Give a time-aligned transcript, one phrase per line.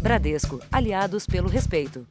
[0.00, 2.06] Bradesco, aliados pelo respeito.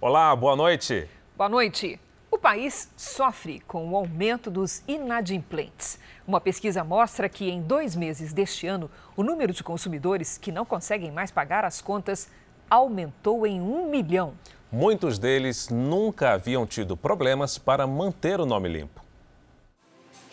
[0.00, 1.08] Olá, boa noite.
[1.36, 1.98] Boa noite.
[2.30, 5.98] O país sofre com o aumento dos inadimplentes.
[6.24, 10.64] Uma pesquisa mostra que em dois meses deste ano, o número de consumidores que não
[10.64, 12.30] conseguem mais pagar as contas
[12.70, 14.34] aumentou em um milhão.
[14.70, 19.03] Muitos deles nunca haviam tido problemas para manter o nome limpo.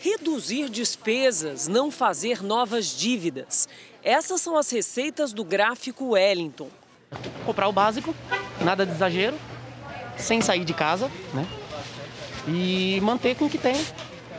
[0.02, 3.68] Reduzir despesas, não fazer novas dívidas.
[4.02, 6.68] Essas são as receitas do gráfico Wellington.
[7.46, 8.12] Comprar o básico,
[8.60, 9.38] nada de exagero,
[10.18, 11.46] sem sair de casa, né?
[12.48, 13.76] E manter com o que tem.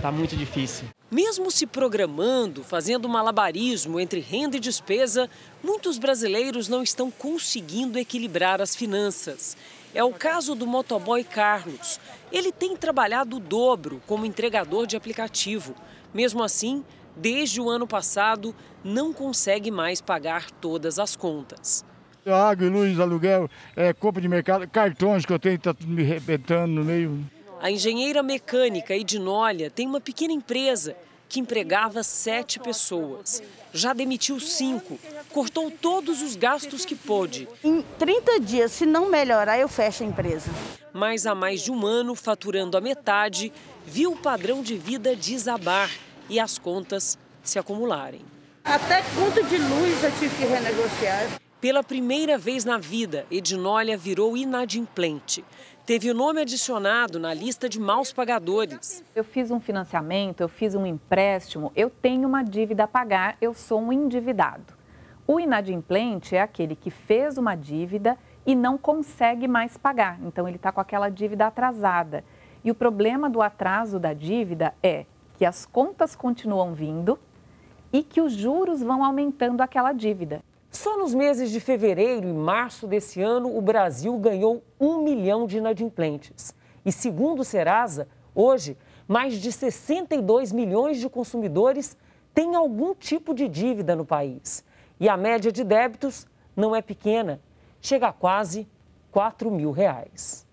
[0.02, 0.90] Tá muito difícil.
[1.10, 5.30] Mesmo se programando, fazendo malabarismo entre renda e despesa,
[5.64, 9.56] muitos brasileiros não estão conseguindo equilibrar as finanças.
[9.94, 12.02] É o caso do motoboy Carlos.
[12.34, 15.76] Ele tem trabalhado o dobro como entregador de aplicativo.
[16.12, 16.84] Mesmo assim,
[17.16, 21.86] desde o ano passado, não consegue mais pagar todas as contas.
[22.26, 26.84] Água, luz, aluguel, é, compra de mercado, cartões que eu tenho, está me arrebentando no
[26.84, 27.24] meio.
[27.62, 30.96] A engenheira mecânica Edinólia tem uma pequena empresa
[31.34, 33.42] que empregava sete pessoas.
[33.74, 35.00] Já demitiu cinco,
[35.32, 37.48] cortou todos os gastos que pôde.
[37.64, 40.52] Em 30 dias, se não melhorar, eu fecho a empresa.
[40.94, 43.52] Mas há mais de um ano, faturando a metade,
[43.84, 45.90] viu o padrão de vida desabar
[46.30, 48.22] e as contas se acumularem.
[48.64, 51.42] Até conta de luz eu tive que renegociar.
[51.60, 55.44] Pela primeira vez na vida, Edinólia virou inadimplente
[55.86, 59.04] teve o nome adicionado na lista de maus pagadores.
[59.14, 63.54] Eu fiz um financiamento, eu fiz um empréstimo, eu tenho uma dívida a pagar, eu
[63.54, 64.74] sou um endividado.
[65.28, 70.58] O inadimplente é aquele que fez uma dívida e não consegue mais pagar, então ele
[70.58, 72.24] está com aquela dívida atrasada.
[72.64, 75.06] E o problema do atraso da dívida é
[75.38, 77.20] que as contas continuam vindo
[77.92, 80.42] e que os juros vão aumentando aquela dívida.
[80.74, 85.58] Só nos meses de fevereiro e março desse ano, o Brasil ganhou um milhão de
[85.60, 86.54] inadimplentes.
[86.84, 88.76] E segundo o Serasa, hoje,
[89.08, 91.96] mais de 62 milhões de consumidores
[92.34, 94.66] têm algum tipo de dívida no país.
[95.00, 96.26] E a média de débitos
[96.56, 97.40] não é pequena,
[97.80, 98.68] chega a quase
[99.12, 100.44] 4 mil reais.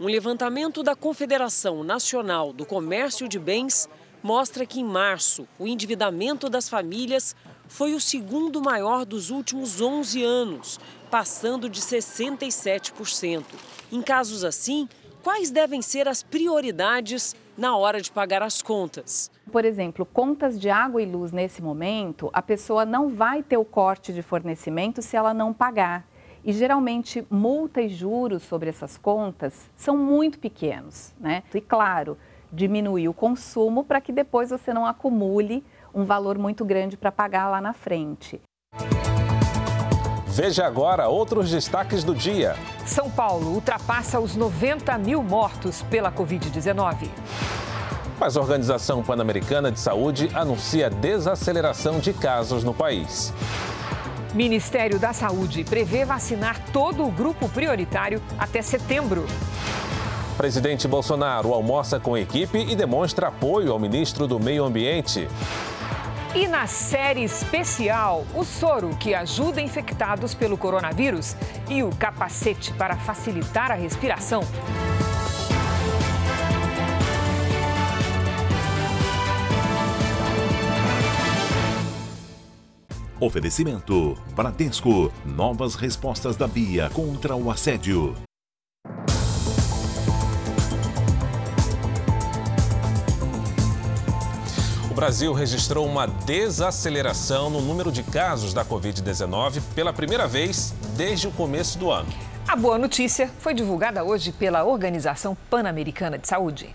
[0.00, 3.88] Um levantamento da Confederação Nacional do Comércio de Bens
[4.20, 7.36] mostra que em março o endividamento das famílias
[7.68, 10.80] foi o segundo maior dos últimos 11 anos,
[11.10, 13.44] passando de 67%.
[13.92, 14.88] Em casos assim,
[15.22, 19.30] quais devem ser as prioridades na hora de pagar as contas?
[19.52, 23.64] Por exemplo, contas de água e luz nesse momento, a pessoa não vai ter o
[23.64, 26.06] corte de fornecimento se ela não pagar.
[26.44, 31.42] E geralmente multa e juros sobre essas contas são muito pequenos, né?
[31.52, 32.16] E claro,
[32.52, 35.64] diminuir o consumo para que depois você não acumule
[35.98, 38.40] um valor muito grande para pagar lá na frente.
[40.28, 42.54] Veja agora outros destaques do dia.
[42.86, 47.08] São Paulo ultrapassa os 90 mil mortos pela Covid-19.
[48.20, 53.32] Mas a Organização Pan-Americana de Saúde anuncia desaceleração de casos no país.
[54.32, 59.26] Ministério da Saúde prevê vacinar todo o grupo prioritário até setembro.
[60.36, 65.26] Presidente Bolsonaro almoça com equipe e demonstra apoio ao ministro do Meio Ambiente.
[66.34, 71.34] E na série especial, o soro que ajuda infectados pelo coronavírus
[71.70, 74.42] e o capacete para facilitar a respiração.
[83.18, 85.10] Oferecimento: Bradesco.
[85.24, 88.27] Novas respostas da Bia contra o assédio.
[94.98, 101.30] Brasil registrou uma desaceleração no número de casos da Covid-19 pela primeira vez desde o
[101.30, 102.08] começo do ano.
[102.48, 106.74] A boa notícia foi divulgada hoje pela Organização Pan-Americana de Saúde.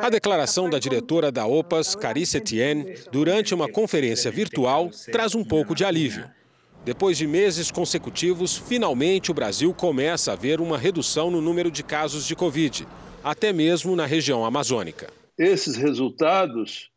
[0.00, 5.74] A declaração da diretora da OPAS, Carice Etienne, durante uma conferência virtual, traz um pouco
[5.74, 6.24] de alívio.
[6.82, 11.82] Depois de meses consecutivos, finalmente o Brasil começa a ver uma redução no número de
[11.82, 12.88] casos de Covid,
[13.22, 15.10] até mesmo na região amazônica.
[15.36, 16.93] Esses resultados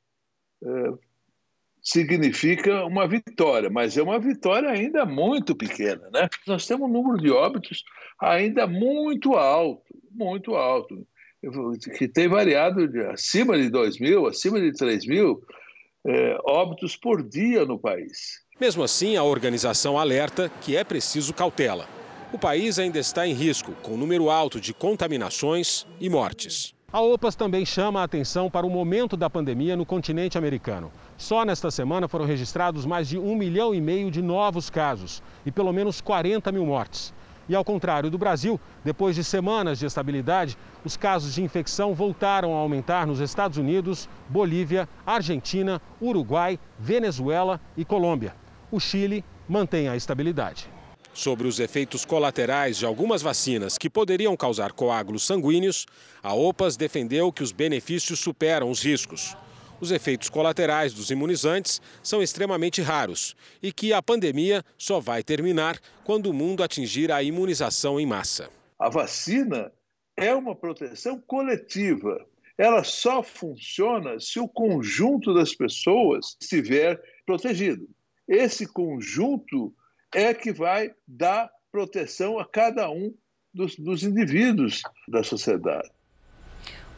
[1.81, 6.09] significa uma vitória, mas é uma vitória ainda muito pequena.
[6.11, 6.27] Né?
[6.45, 7.83] Nós temos um número de óbitos
[8.19, 11.07] ainda muito alto, muito alto,
[11.97, 15.41] que tem variado de acima de 2 mil, acima de 3 mil
[16.05, 18.41] é, óbitos por dia no país.
[18.59, 21.87] Mesmo assim, a organização alerta que é preciso cautela.
[22.33, 26.76] O país ainda está em risco, com número alto de contaminações e mortes.
[26.89, 30.89] A OPAS também chama a atenção para o momento da pandemia no continente americano.
[31.17, 35.51] Só nesta semana foram registrados mais de um milhão e meio de novos casos e
[35.51, 37.13] pelo menos 40 mil mortes.
[37.49, 42.55] E ao contrário do Brasil, depois de semanas de estabilidade, os casos de infecção voltaram
[42.55, 48.33] a aumentar nos Estados Unidos, Bolívia, Argentina, Uruguai, Venezuela e Colômbia.
[48.71, 50.76] O Chile mantém a estabilidade.
[51.17, 55.87] Sobre os efeitos colaterais de algumas vacinas que poderiam causar coágulos sanguíneos,
[56.21, 59.35] a OPAS defendeu que os benefícios superam os riscos.
[59.81, 65.79] Os efeitos colaterais dos imunizantes são extremamente raros e que a pandemia só vai terminar
[66.03, 68.51] quando o mundo atingir a imunização em massa.
[68.77, 69.71] A vacina
[70.15, 72.23] é uma proteção coletiva.
[72.59, 77.89] Ela só funciona se o conjunto das pessoas estiver protegido.
[78.27, 79.73] Esse conjunto
[80.13, 83.13] é que vai dar proteção a cada um
[83.53, 85.89] dos, dos indivíduos da sociedade.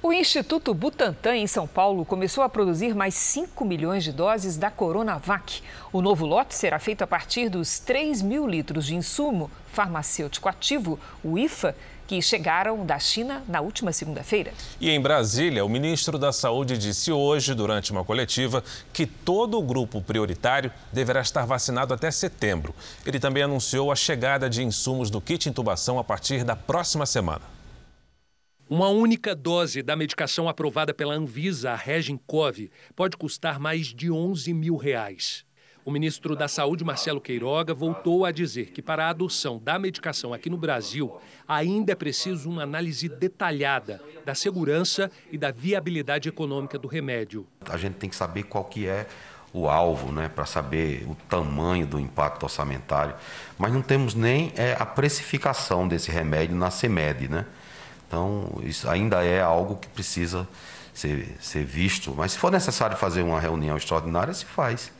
[0.01, 4.71] O Instituto Butantan, em São Paulo, começou a produzir mais 5 milhões de doses da
[4.71, 5.61] Coronavac.
[5.91, 10.97] O novo lote será feito a partir dos 3 mil litros de insumo farmacêutico ativo,
[11.21, 11.75] o IFA,
[12.09, 14.51] que chegaram da China na última segunda-feira.
[14.81, 19.61] E em Brasília, o ministro da Saúde disse hoje, durante uma coletiva, que todo o
[19.61, 22.73] grupo prioritário deverá estar vacinado até setembro.
[23.05, 27.43] Ele também anunciou a chegada de insumos do kit intubação a partir da próxima semana.
[28.67, 34.51] Uma única dose da medicação aprovada pela Anvisa, a Regincov, pode custar mais de 11
[34.51, 35.45] mil reais.
[35.89, 40.35] O ministro da Saúde, Marcelo Queiroga, voltou a dizer que para a adoção da medicação
[40.35, 46.77] aqui no Brasil, ainda é preciso uma análise detalhada da segurança e da viabilidade econômica
[46.77, 47.47] do remédio.
[47.67, 49.07] A gente tem que saber qual que é
[49.51, 53.15] o alvo, né, para saber o tamanho do impacto orçamentário,
[53.57, 57.47] mas não temos nem é, a precificação desse remédio na CEMED, né?
[58.07, 60.47] Então, isso ainda é algo que precisa
[60.93, 64.91] ser, ser visto, mas se for necessário fazer uma reunião extraordinária, se faz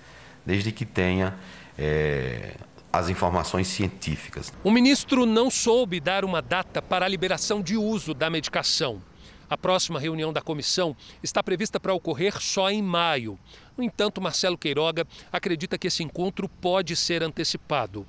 [0.50, 1.38] desde que tenha
[1.78, 2.56] é,
[2.92, 4.52] as informações científicas.
[4.64, 9.00] O ministro não soube dar uma data para a liberação de uso da medicação.
[9.48, 13.38] A próxima reunião da comissão está prevista para ocorrer só em maio.
[13.78, 18.08] No entanto, Marcelo Queiroga acredita que esse encontro pode ser antecipado.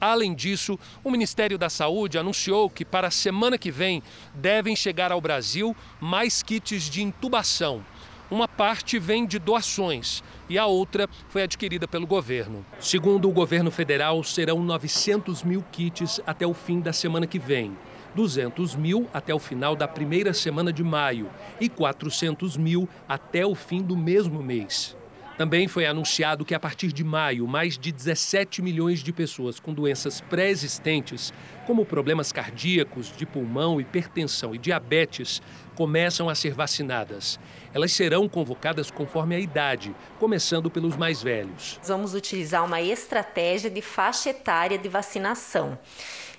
[0.00, 4.02] Além disso, o Ministério da Saúde anunciou que para a semana que vem
[4.34, 7.84] devem chegar ao Brasil mais kits de intubação.
[8.32, 12.64] Uma parte vem de doações e a outra foi adquirida pelo governo.
[12.80, 17.76] Segundo o governo federal, serão 900 mil kits até o fim da semana que vem.
[18.14, 21.28] 200 mil até o final da primeira semana de maio
[21.60, 24.96] e 400 mil até o fim do mesmo mês.
[25.36, 29.72] Também foi anunciado que a partir de maio, mais de 17 milhões de pessoas com
[29.72, 31.32] doenças pré-existentes,
[31.66, 35.42] como problemas cardíacos, de pulmão, hipertensão e diabetes,
[35.74, 37.38] começam a ser vacinadas.
[37.74, 41.80] Elas serão convocadas conforme a idade, começando pelos mais velhos.
[41.82, 45.78] Vamos utilizar uma estratégia de faixa etária de vacinação.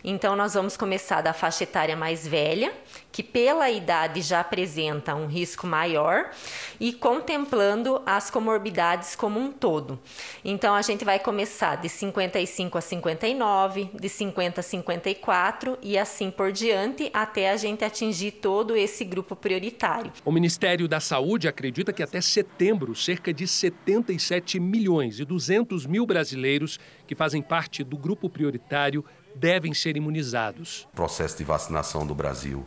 [0.03, 2.73] Então, nós vamos começar da faixa etária mais velha,
[3.09, 6.29] que pela idade já apresenta um risco maior,
[6.77, 9.97] e contemplando as comorbidades como um todo.
[10.44, 16.29] Então, a gente vai começar de 55 a 59, de 50 a 54 e assim
[16.29, 20.11] por diante, até a gente atingir todo esse grupo prioritário.
[20.25, 26.05] O Ministério da Saúde acredita que até setembro, cerca de 77 milhões e 200 mil
[26.05, 26.77] brasileiros
[27.07, 29.05] que fazem parte do grupo prioritário
[29.35, 30.88] devem ser imunizados.
[30.91, 32.65] O processo de vacinação do Brasil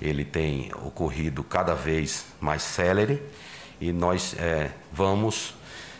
[0.00, 3.22] ele tem ocorrido cada vez mais célere
[3.80, 5.54] e nós é, vamos,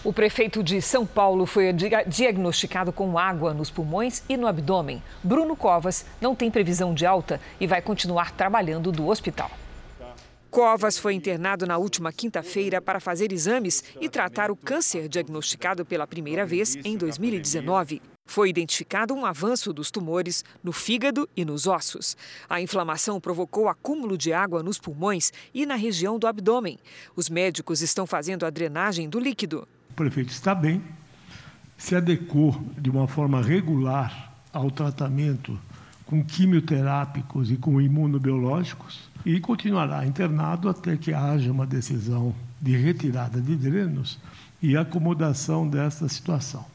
[0.04, 1.72] O prefeito de São Paulo foi
[2.06, 5.02] diagnosticado com água nos pulmões e no abdômen.
[5.22, 9.50] Bruno Covas não tem previsão de alta e vai continuar trabalhando do hospital.
[10.50, 16.06] Covas foi internado na última quinta-feira para fazer exames e tratar o câncer diagnosticado pela
[16.06, 18.02] primeira vez em 2019.
[18.26, 22.14] Foi identificado um avanço dos tumores no fígado e nos ossos.
[22.46, 26.78] A inflamação provocou acúmulo de água nos pulmões e na região do abdômen.
[27.16, 29.66] Os médicos estão fazendo a drenagem do líquido.
[29.94, 30.82] O prefeito está bem,
[31.78, 35.56] se adequou de uma forma regular ao tratamento
[36.04, 43.40] com quimioterápicos e com imunobiológicos e continuará internado até que haja uma decisão de retirada
[43.40, 44.18] de drenos
[44.60, 46.66] e acomodação desta situação.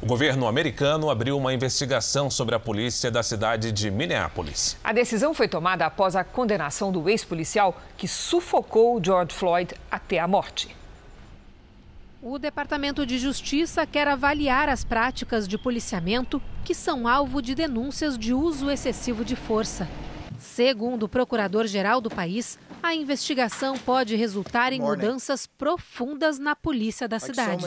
[0.00, 4.78] O governo americano abriu uma investigação sobre a polícia da cidade de Minneapolis.
[4.82, 10.26] A decisão foi tomada após a condenação do ex-policial que sufocou George Floyd até a
[10.26, 10.74] morte.
[12.28, 18.18] O Departamento de Justiça quer avaliar as práticas de policiamento que são alvo de denúncias
[18.18, 19.88] de uso excessivo de força.
[20.36, 27.20] Segundo o procurador-geral do país, a investigação pode resultar em mudanças profundas na polícia da
[27.20, 27.64] cidade.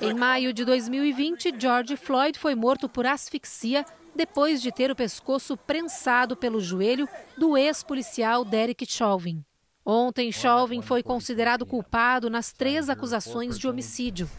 [0.00, 3.84] Em maio de 2020, George Floyd foi morto por asfixia
[4.16, 7.06] depois de ter o pescoço prensado pelo joelho
[7.36, 9.44] do ex-policial Derek Chauvin.
[9.86, 14.30] Ontem, Chauvin foi considerado culpado nas três acusações de homicídio.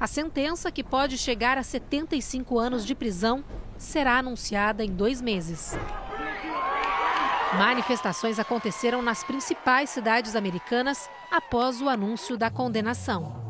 [0.00, 3.44] A sentença, que pode chegar a 75 anos de prisão,
[3.76, 5.76] será anunciada em dois meses.
[7.58, 13.44] Manifestações aconteceram nas principais cidades americanas após o anúncio da condenação.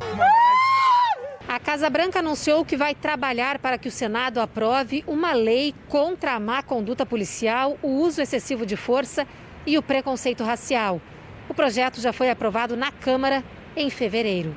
[1.46, 6.32] A Casa Branca anunciou que vai trabalhar para que o Senado aprove uma lei contra
[6.32, 9.24] a má conduta policial, o uso excessivo de força
[9.64, 11.00] e o preconceito racial.
[11.48, 13.44] O projeto já foi aprovado na Câmara
[13.76, 14.56] em fevereiro.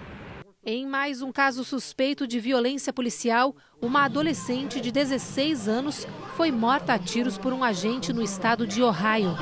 [0.65, 6.93] Em mais um caso suspeito de violência policial, uma adolescente de 16 anos foi morta
[6.93, 9.33] a tiros por um agente no estado de Ohio.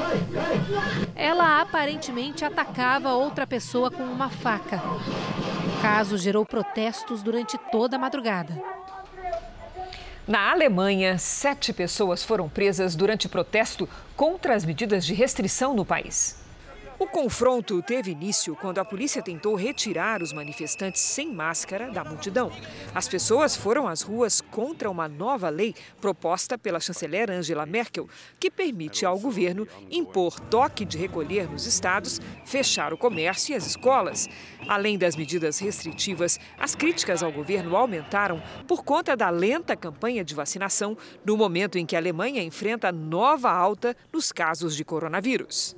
[1.16, 4.78] Ela aparentemente atacava outra pessoa com uma faca.
[4.78, 8.62] O caso gerou protestos durante toda a madrugada.
[10.28, 16.45] Na Alemanha, sete pessoas foram presas durante protesto contra as medidas de restrição no país.
[16.98, 22.50] O confronto teve início quando a polícia tentou retirar os manifestantes sem máscara da multidão.
[22.94, 28.08] As pessoas foram às ruas contra uma nova lei proposta pela chanceler Angela Merkel,
[28.40, 33.68] que permite ao governo impor toque de recolher nos estados, fechar o comércio e as
[33.68, 34.30] escolas.
[34.66, 40.34] Além das medidas restritivas, as críticas ao governo aumentaram por conta da lenta campanha de
[40.34, 45.76] vacinação no momento em que a Alemanha enfrenta nova alta nos casos de coronavírus.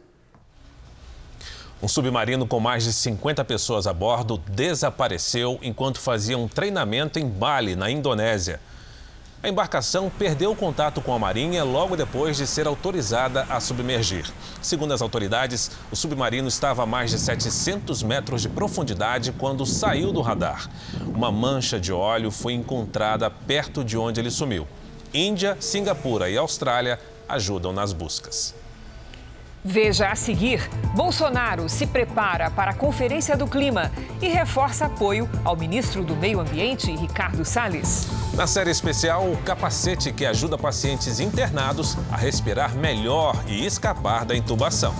[1.81, 7.27] Um submarino com mais de 50 pessoas a bordo desapareceu enquanto fazia um treinamento em
[7.27, 8.59] Bali, na Indonésia.
[9.43, 14.25] A embarcação perdeu contato com a Marinha logo depois de ser autorizada a submergir.
[14.59, 20.11] Segundo as autoridades, o submarino estava a mais de 700 metros de profundidade quando saiu
[20.11, 20.67] do radar.
[21.13, 24.67] Uma mancha de óleo foi encontrada perto de onde ele sumiu.
[25.13, 28.55] Índia, Singapura e Austrália ajudam nas buscas.
[29.69, 30.61] Veja a seguir:
[30.95, 36.39] Bolsonaro se prepara para a Conferência do Clima e reforça apoio ao ministro do Meio
[36.39, 38.07] Ambiente, Ricardo Salles.
[38.33, 44.37] Na série especial, o capacete que ajuda pacientes internados a respirar melhor e escapar da
[44.37, 44.95] intubação.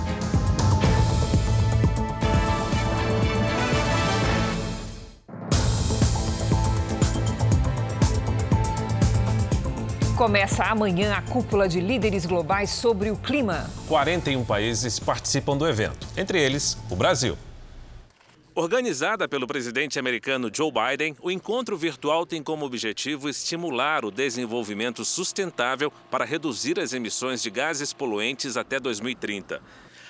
[10.18, 13.70] Começa amanhã a cúpula de líderes globais sobre o clima.
[13.88, 17.38] 41 países participam do evento, entre eles o Brasil.
[18.56, 25.06] Organizada pelo presidente americano Joe Biden, o encontro virtual tem como objetivo estimular o desenvolvimento
[25.06, 29.62] sustentável para reduzir as emissões de gases poluentes até 2030.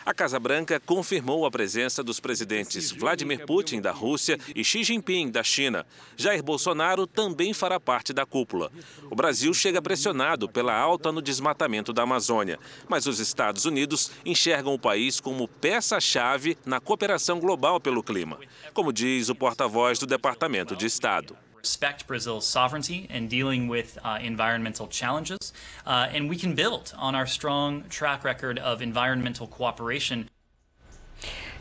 [0.08, 5.30] A Casa Branca confirmou a presença dos presidentes Vladimir Putin, da Rússia, e Xi Jinping,
[5.30, 5.86] da China.
[6.16, 8.72] Jair Bolsonaro também fará parte da cúpula.
[9.12, 14.74] O Brasil chega pressionado pela alta no desmatamento da Amazônia, mas os Estados Unidos enxergam
[14.74, 18.40] o país como peça-chave na cooperação global pelo clima,
[18.74, 21.36] como diz o porta-voz do Departamento de Estado.
[21.68, 25.52] Respect Brazil's sovereignty and dealing with uh, environmental challenges,
[25.86, 30.28] uh, and we can build on our strong track record of environmental cooperation.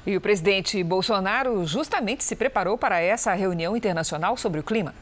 [0.07, 4.95] E o presidente Bolsonaro justamente se preparou para essa reunião internacional sobre o clima.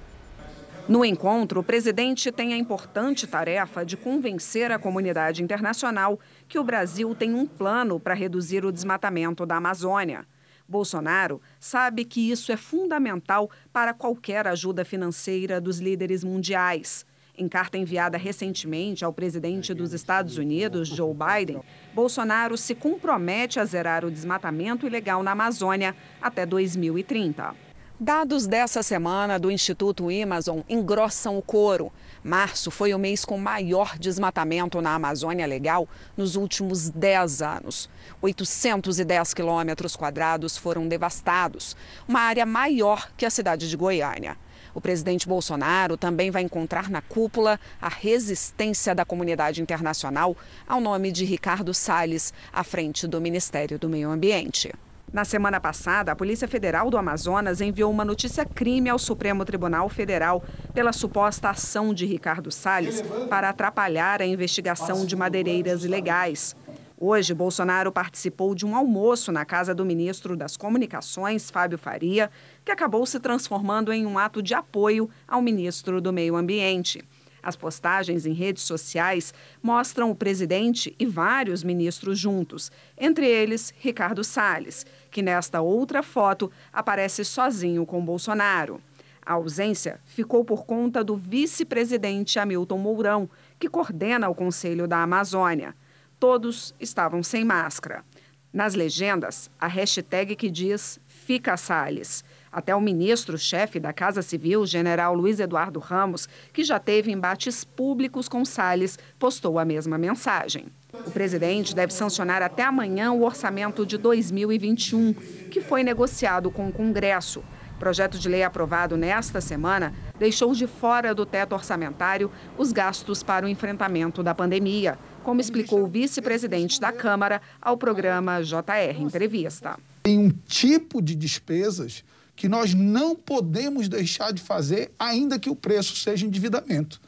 [0.89, 6.19] No encontro, o presidente tem a importante tarefa de convencer a comunidade internacional
[6.49, 10.27] que o Brasil tem um plano para reduzir o desmatamento da Amazônia.
[10.69, 17.07] Bolsonaro sabe que isso é fundamental para qualquer ajuda financeira dos líderes mundiais.
[17.37, 21.61] Em carta enviada recentemente ao presidente dos Estados Unidos, Joe Biden,
[21.93, 27.55] Bolsonaro se compromete a zerar o desmatamento ilegal na Amazônia até 2030.
[27.99, 31.93] Dados dessa semana do Instituto Amazon engrossam o coro.
[32.25, 37.91] Março foi o mês com maior desmatamento na Amazônia Legal nos últimos 10 anos.
[38.23, 41.77] 810 quilômetros quadrados foram devastados,
[42.09, 44.39] uma área maior que a cidade de Goiânia.
[44.75, 50.35] O presidente Bolsonaro também vai encontrar na cúpula a resistência da comunidade internacional
[50.67, 54.73] ao nome de Ricardo Salles, à frente do Ministério do Meio Ambiente.
[55.15, 60.43] Na semana passada, a Polícia Federal do Amazonas enviou uma notícia-crime ao Supremo Tribunal Federal
[60.75, 66.57] pela suposta ação de Ricardo Salles para atrapalhar a investigação de madeireiras ilegais.
[66.99, 72.29] Hoje, Bolsonaro participou de um almoço na casa do ministro das Comunicações, Fábio Faria,
[72.65, 77.05] que acabou se transformando em um ato de apoio ao ministro do Meio Ambiente.
[77.45, 84.25] As postagens em redes sociais mostram o presidente e vários ministros juntos, entre eles Ricardo
[84.25, 88.81] Salles, que nesta outra foto aparece sozinho com Bolsonaro.
[89.27, 95.75] A ausência ficou por conta do vice-presidente Hamilton Mourão, que coordena o Conselho da Amazônia.
[96.19, 98.03] Todos estavam sem máscara.
[98.51, 102.25] Nas legendas, a hashtag que diz Fica Salles.
[102.55, 108.29] Até o ministro-chefe da Casa Civil, general Luiz Eduardo Ramos, que já teve embates públicos
[108.29, 110.67] com Salles, postou a mesma mensagem.
[111.05, 115.15] O presidente deve sancionar até amanhã o orçamento de 2021,
[115.51, 117.43] que foi negociado com o Congresso.
[117.77, 123.45] Projeto de lei aprovado nesta semana deixou de fora do teto orçamentário os gastos para
[123.45, 129.77] o enfrentamento da pandemia, como explicou o vice-presidente da Câmara ao programa JR Entrevista.
[130.05, 132.05] Tem um tipo de despesas
[132.37, 137.01] que nós não podemos deixar de fazer, ainda que o preço seja endividamento.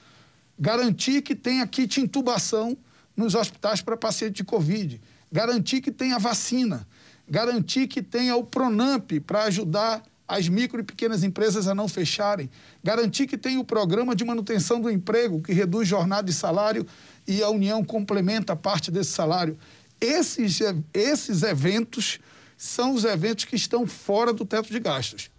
[0.59, 2.77] Garantir que tenha kit intubação
[3.17, 5.01] nos hospitais para paciente de Covid,
[5.33, 6.87] garantir que tenha vacina,
[7.29, 12.51] garantir que tenha o Pronamp para ajudar as micro e pequenas empresas a não fecharem,
[12.83, 16.87] garantir que tenha o programa de manutenção do emprego, que reduz jornada e salário
[17.27, 19.57] e a União complementa parte desse salário.
[20.01, 20.59] Esses,
[20.93, 22.19] esses eventos
[22.57, 25.31] são os eventos que estão fora do teto de gastos.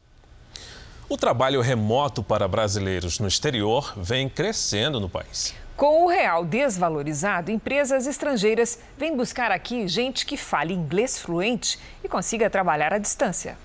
[1.09, 5.55] O trabalho remoto para brasileiros no exterior vem crescendo no país.
[5.75, 12.09] Com o real desvalorizado, empresas estrangeiras vêm buscar aqui gente que fale inglês fluente e
[12.09, 13.57] consiga trabalhar à distância.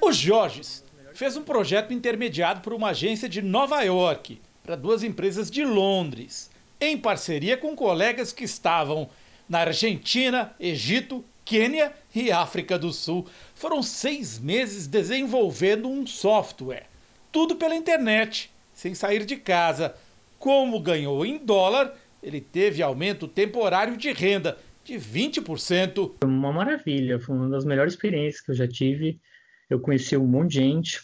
[0.00, 0.82] O Jorges
[1.12, 6.50] fez um projeto intermediado por uma agência de Nova York para duas empresas de Londres,
[6.80, 9.10] em parceria com colegas que estavam
[9.48, 13.26] na Argentina, Egito Quênia e África do Sul.
[13.54, 16.86] Foram seis meses desenvolvendo um software.
[17.32, 19.94] Tudo pela internet, sem sair de casa.
[20.38, 26.14] Como ganhou em dólar, ele teve aumento temporário de renda de 20%.
[26.20, 29.20] Foi uma maravilha, foi uma das melhores experiências que eu já tive.
[29.68, 31.00] Eu conheci um monte de gente.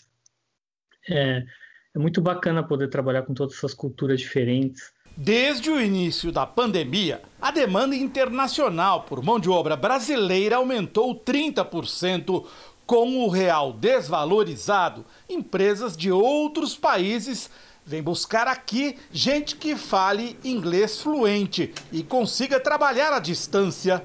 [1.09, 1.45] É,
[1.95, 4.93] é muito bacana poder trabalhar com todas essas culturas diferentes.
[5.19, 12.45] Desde o início da pandemia, a demanda internacional por mão de obra brasileira aumentou 30%.
[12.85, 17.51] Com o real desvalorizado, empresas de outros países
[17.85, 24.05] vêm buscar aqui gente que fale inglês fluente e consiga trabalhar à distância.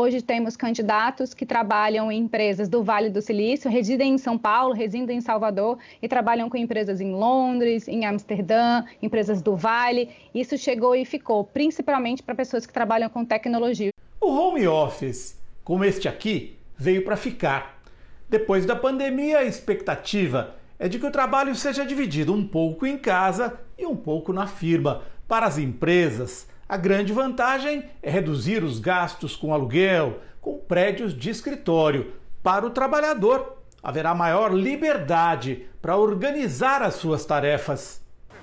[0.00, 4.72] Hoje temos candidatos que trabalham em empresas do Vale do Silício, residem em São Paulo,
[4.72, 10.10] residem em Salvador e trabalham com empresas em Londres, em Amsterdã, empresas do Vale.
[10.32, 13.90] Isso chegou e ficou, principalmente para pessoas que trabalham com tecnologia.
[14.20, 17.82] O home office, como este aqui, veio para ficar.
[18.28, 22.96] Depois da pandemia, a expectativa é de que o trabalho seja dividido um pouco em
[22.96, 25.02] casa e um pouco na firma.
[25.26, 31.30] Para as empresas, a grande vantagem é reduzir os gastos com aluguel, com prédios de
[31.30, 32.12] escritório.
[32.42, 38.02] Para o trabalhador, haverá maior liberdade para organizar as suas tarefas.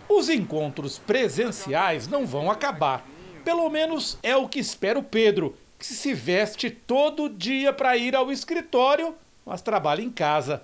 [0.10, 3.06] Os encontros presenciais não vão acabar.
[3.44, 8.16] Pelo menos é o que espera o Pedro, que se veste todo dia para ir
[8.16, 9.14] ao escritório,
[9.46, 10.64] mas trabalha em casa.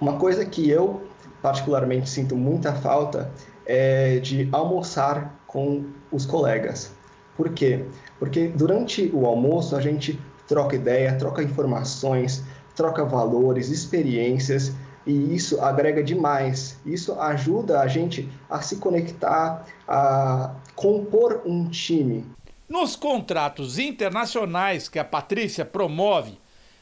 [0.00, 1.08] Uma coisa que eu
[1.40, 3.32] particularmente sinto muita falta
[3.64, 6.95] é de almoçar com os colegas.
[7.36, 7.84] Por quê?
[8.18, 10.18] Porque durante o almoço a gente
[10.48, 12.42] troca ideia, troca informações,
[12.74, 14.72] troca valores, experiências
[15.06, 16.78] e isso agrega demais.
[16.84, 22.24] Isso ajuda a gente a se conectar, a compor um time.
[22.68, 26.40] Nos contratos internacionais que a Patrícia promove,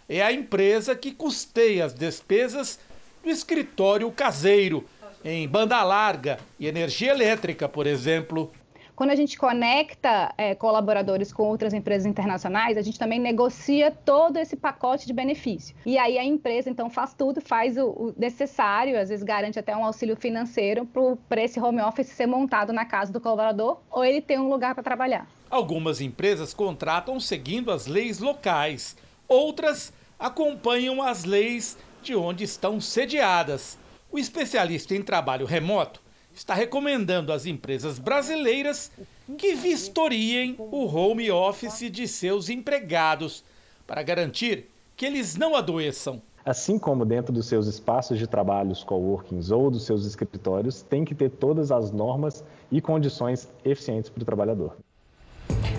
[0.09, 2.79] é a empresa que custeia as despesas
[3.23, 4.85] do escritório caseiro,
[5.23, 8.51] em banda larga e energia elétrica, por exemplo.
[8.97, 14.37] Quando a gente conecta é, colaboradores com outras empresas internacionais, a gente também negocia todo
[14.37, 15.75] esse pacote de benefício.
[15.85, 19.77] E aí a empresa, então, faz tudo, faz o, o necessário, às vezes garante até
[19.77, 20.89] um auxílio financeiro
[21.29, 24.75] para esse home office ser montado na casa do colaborador ou ele ter um lugar
[24.75, 25.27] para trabalhar.
[25.51, 33.77] Algumas empresas contratam seguindo as leis locais, outras acompanham as leis de onde estão sediadas.
[34.11, 36.04] O especialista em trabalho remoto
[36.35, 38.91] está recomendando às empresas brasileiras
[39.39, 43.45] que vistoriem o home office de seus empregados
[43.87, 46.21] para garantir que eles não adoeçam.
[46.45, 51.05] Assim como dentro dos seus espaços de trabalho, os coworkings ou dos seus escritórios, tem
[51.05, 54.77] que ter todas as normas e condições eficientes para o trabalhador.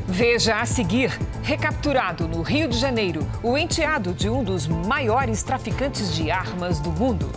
[0.08, 1.10] Veja a seguir:
[1.44, 6.92] recapturado no Rio de Janeiro, o enteado de um dos maiores traficantes de armas do
[6.92, 7.30] mundo.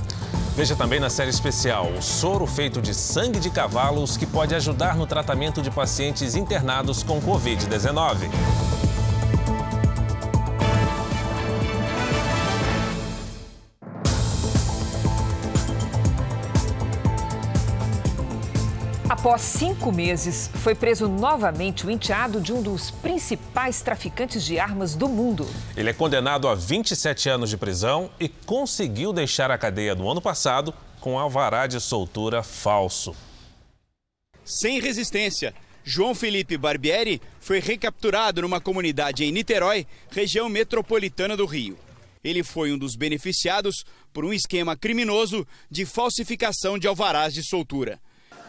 [0.59, 4.97] Veja também na série especial o soro feito de sangue de cavalos que pode ajudar
[4.97, 8.88] no tratamento de pacientes internados com Covid-19.
[19.19, 24.95] Após cinco meses, foi preso novamente o enteado de um dos principais traficantes de armas
[24.95, 25.45] do mundo.
[25.77, 30.23] Ele é condenado a 27 anos de prisão e conseguiu deixar a cadeia no ano
[30.23, 33.13] passado com alvará de soltura falso.
[34.45, 35.53] Sem resistência,
[35.83, 41.77] João Felipe Barbieri foi recapturado numa comunidade em Niterói, região metropolitana do Rio.
[42.23, 47.99] Ele foi um dos beneficiados por um esquema criminoso de falsificação de alvarás de soltura.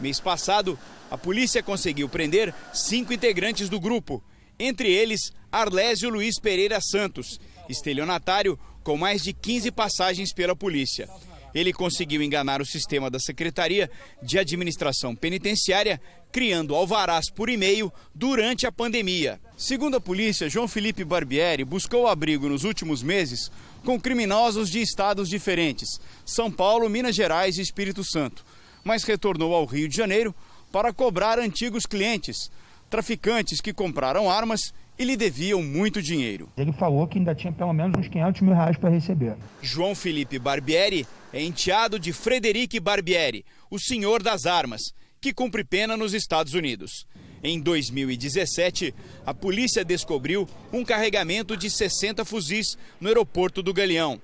[0.00, 0.78] Mês passado,
[1.10, 4.22] a polícia conseguiu prender cinco integrantes do grupo,
[4.58, 11.08] entre eles Arlésio Luiz Pereira Santos, estelionatário com mais de 15 passagens pela polícia.
[11.52, 13.90] Ele conseguiu enganar o sistema da Secretaria
[14.22, 19.40] de Administração Penitenciária, criando alvarás por e-mail durante a pandemia.
[19.56, 23.50] Segundo a polícia, João Felipe Barbieri buscou abrigo nos últimos meses
[23.84, 28.44] com criminosos de estados diferentes: São Paulo, Minas Gerais e Espírito Santo
[28.84, 30.34] mas retornou ao Rio de Janeiro
[30.72, 32.50] para cobrar antigos clientes,
[32.88, 36.48] traficantes que compraram armas e lhe deviam muito dinheiro.
[36.56, 39.34] Ele falou que ainda tinha pelo menos uns 500 mil reais para receber.
[39.62, 45.96] João Felipe Barbieri é enteado de Frederic Barbieri, o senhor das armas, que cumpre pena
[45.96, 47.06] nos Estados Unidos.
[47.42, 54.20] Em 2017, a polícia descobriu um carregamento de 60 fuzis no aeroporto do Galeão.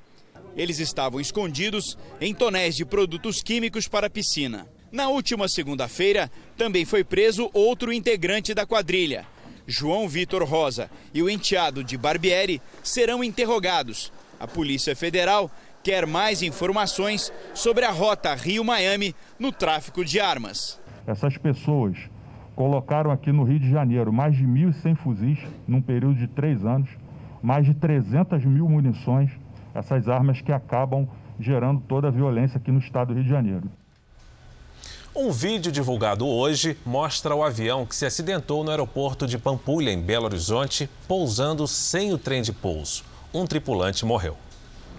[0.56, 4.66] Eles estavam escondidos em tonéis de produtos químicos para a piscina.
[4.90, 9.26] Na última segunda-feira, também foi preso outro integrante da quadrilha.
[9.66, 14.12] João Vitor Rosa e o enteado de Barbieri serão interrogados.
[14.38, 15.50] A Polícia Federal
[15.82, 20.80] quer mais informações sobre a rota Rio-Miami no tráfico de armas.
[21.06, 21.96] Essas pessoas
[22.54, 26.88] colocaram aqui no Rio de Janeiro mais de 1.100 fuzis num período de três anos,
[27.42, 29.30] mais de 300 mil munições
[29.78, 31.08] essas armas que acabam
[31.38, 33.70] gerando toda a violência aqui no estado do Rio de Janeiro.
[35.14, 40.00] Um vídeo divulgado hoje mostra o avião que se acidentou no aeroporto de Pampulha, em
[40.00, 43.02] Belo Horizonte, pousando sem o trem de pouso.
[43.32, 44.36] Um tripulante morreu.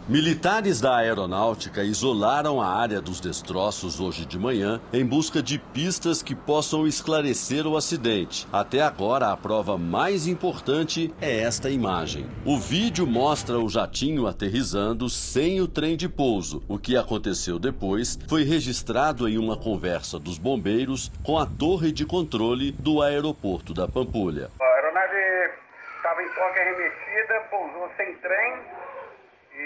[0.10, 6.24] Militares da aeronáutica isolaram a área dos destroços hoje de manhã em busca de pistas
[6.24, 8.48] que possam esclarecer o acidente.
[8.54, 12.26] Até agora, a prova mais importante é esta imagem.
[12.46, 16.63] O vídeo mostra o jatinho aterrizando sem o trem de pouso.
[16.70, 22.06] O que aconteceu depois foi registrado em uma conversa dos bombeiros com a torre de
[22.06, 24.50] controle do aeroporto da Pampulha.
[24.58, 25.52] A aeronave
[25.98, 28.87] estava em toque arremessida, pousou sem trem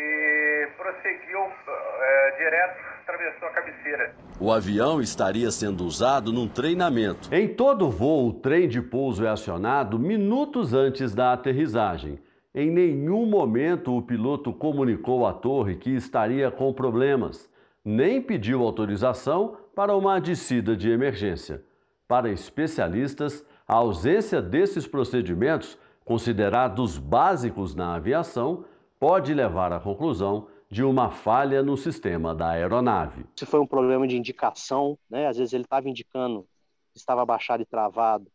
[0.02, 4.16] e prosseguiu é, direto, atravessou a cabeceira.
[4.40, 7.34] O avião estaria sendo usado num treinamento.
[7.34, 12.20] Em todo voo, o trem de pouso é acionado minutos antes da aterrissagem.
[12.54, 17.50] Em nenhum momento o piloto comunicou à torre que estaria com problemas,
[17.86, 21.64] nem pediu autorização para uma descida de emergência.
[22.08, 28.66] Para especialistas, a ausência desses procedimentos, considerados básicos na aviação,
[29.02, 33.26] pode levar à conclusão de uma falha no sistema da aeronave.
[33.36, 35.28] Se foi um problema de indicação, né?
[35.28, 36.48] às vezes ele estava indicando
[36.94, 38.32] que estava baixado e travado,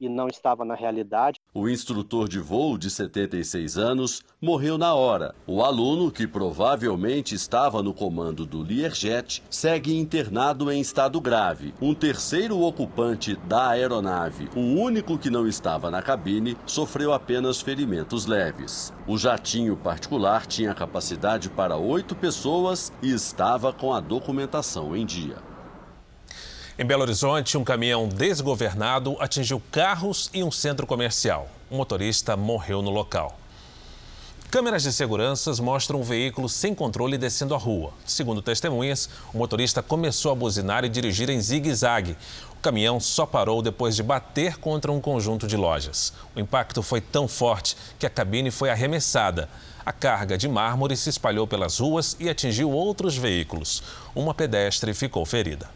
[0.00, 1.35] e não estava na realidade.
[1.58, 5.34] O instrutor de voo, de 76 anos, morreu na hora.
[5.46, 11.72] O aluno, que provavelmente estava no comando do Learjet, segue internado em estado grave.
[11.80, 18.26] Um terceiro ocupante da aeronave, o único que não estava na cabine, sofreu apenas ferimentos
[18.26, 18.92] leves.
[19.06, 25.55] O jatinho particular tinha capacidade para oito pessoas e estava com a documentação em dia.
[26.78, 31.48] Em Belo Horizonte, um caminhão desgovernado atingiu carros e um centro comercial.
[31.70, 33.38] O motorista morreu no local.
[34.50, 37.94] Câmeras de segurança mostram um veículo sem controle descendo a rua.
[38.04, 42.14] Segundo testemunhas, o motorista começou a buzinar e dirigir em zigue-zague.
[42.52, 46.12] O caminhão só parou depois de bater contra um conjunto de lojas.
[46.34, 49.48] O impacto foi tão forte que a cabine foi arremessada.
[49.84, 53.82] A carga de mármore se espalhou pelas ruas e atingiu outros veículos.
[54.14, 55.75] Uma pedestre ficou ferida.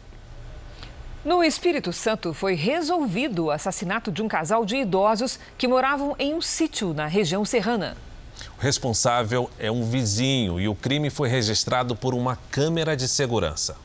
[1.22, 6.32] No Espírito Santo foi resolvido o assassinato de um casal de idosos que moravam em
[6.32, 7.94] um sítio na região serrana.
[8.56, 13.76] O responsável é um vizinho e o crime foi registrado por uma câmera de segurança.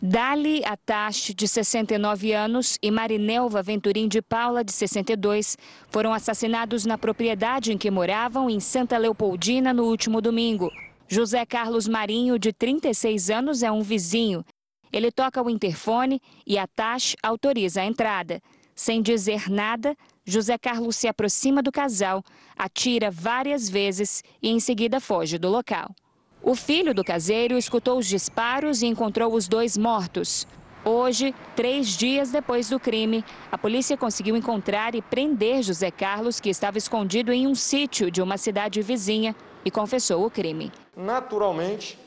[0.00, 5.56] Dali Atache, de 69 anos, e Marinelva Venturim de Paula, de 62,
[5.90, 10.70] foram assassinados na propriedade em que moravam, em Santa Leopoldina, no último domingo.
[11.08, 14.44] José Carlos Marinho, de 36 anos, é um vizinho
[14.92, 18.40] ele toca o interfone e a Tash autoriza a entrada.
[18.74, 22.22] Sem dizer nada, José Carlos se aproxima do casal,
[22.56, 25.94] atira várias vezes e em seguida foge do local.
[26.42, 30.46] O filho do caseiro escutou os disparos e encontrou os dois mortos.
[30.84, 36.48] Hoje, três dias depois do crime, a polícia conseguiu encontrar e prender José Carlos, que
[36.48, 40.72] estava escondido em um sítio de uma cidade vizinha, e confessou o crime.
[40.96, 41.98] Naturalmente,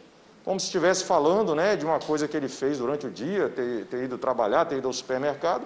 [0.43, 3.85] como se estivesse falando né, de uma coisa que ele fez durante o dia, ter,
[3.85, 5.65] ter ido trabalhar, ter ido ao supermercado.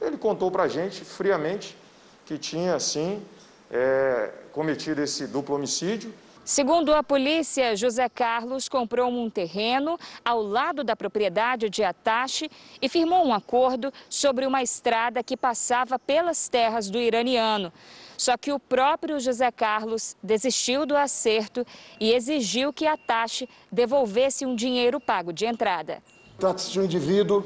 [0.00, 1.76] Ele contou para a gente, friamente,
[2.24, 3.22] que tinha, sim,
[3.70, 6.12] é, cometido esse duplo homicídio.
[6.44, 12.50] Segundo a polícia, José Carlos comprou um terreno ao lado da propriedade de Atache
[12.82, 17.72] e firmou um acordo sobre uma estrada que passava pelas terras do iraniano.
[18.16, 21.66] Só que o próprio José Carlos desistiu do acerto
[22.00, 26.02] e exigiu que a taxa devolvesse um dinheiro pago de entrada.
[26.38, 27.42] Trata-se de um indivíduo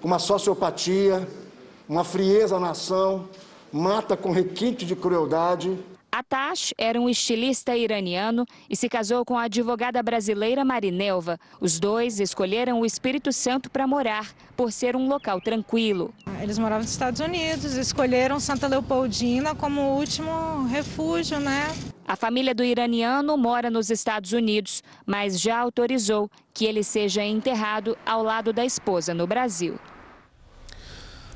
[0.00, 1.26] com uma sociopatia,
[1.88, 3.28] uma frieza na ação,
[3.72, 5.78] mata com requinte de crueldade
[6.12, 11.38] Atash era um estilista iraniano e se casou com a advogada brasileira Marinelva.
[11.60, 16.12] Os dois escolheram o Espírito Santo para morar, por ser um local tranquilo.
[16.42, 21.68] Eles moravam nos Estados Unidos, escolheram Santa Leopoldina como último refúgio, né?
[22.08, 27.96] A família do iraniano mora nos Estados Unidos, mas já autorizou que ele seja enterrado
[28.04, 29.78] ao lado da esposa no Brasil.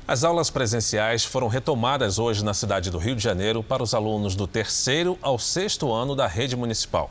[0.07, 4.35] As aulas presenciais foram retomadas hoje na cidade do Rio de Janeiro para os alunos
[4.35, 7.09] do terceiro ao sexto ano da rede municipal.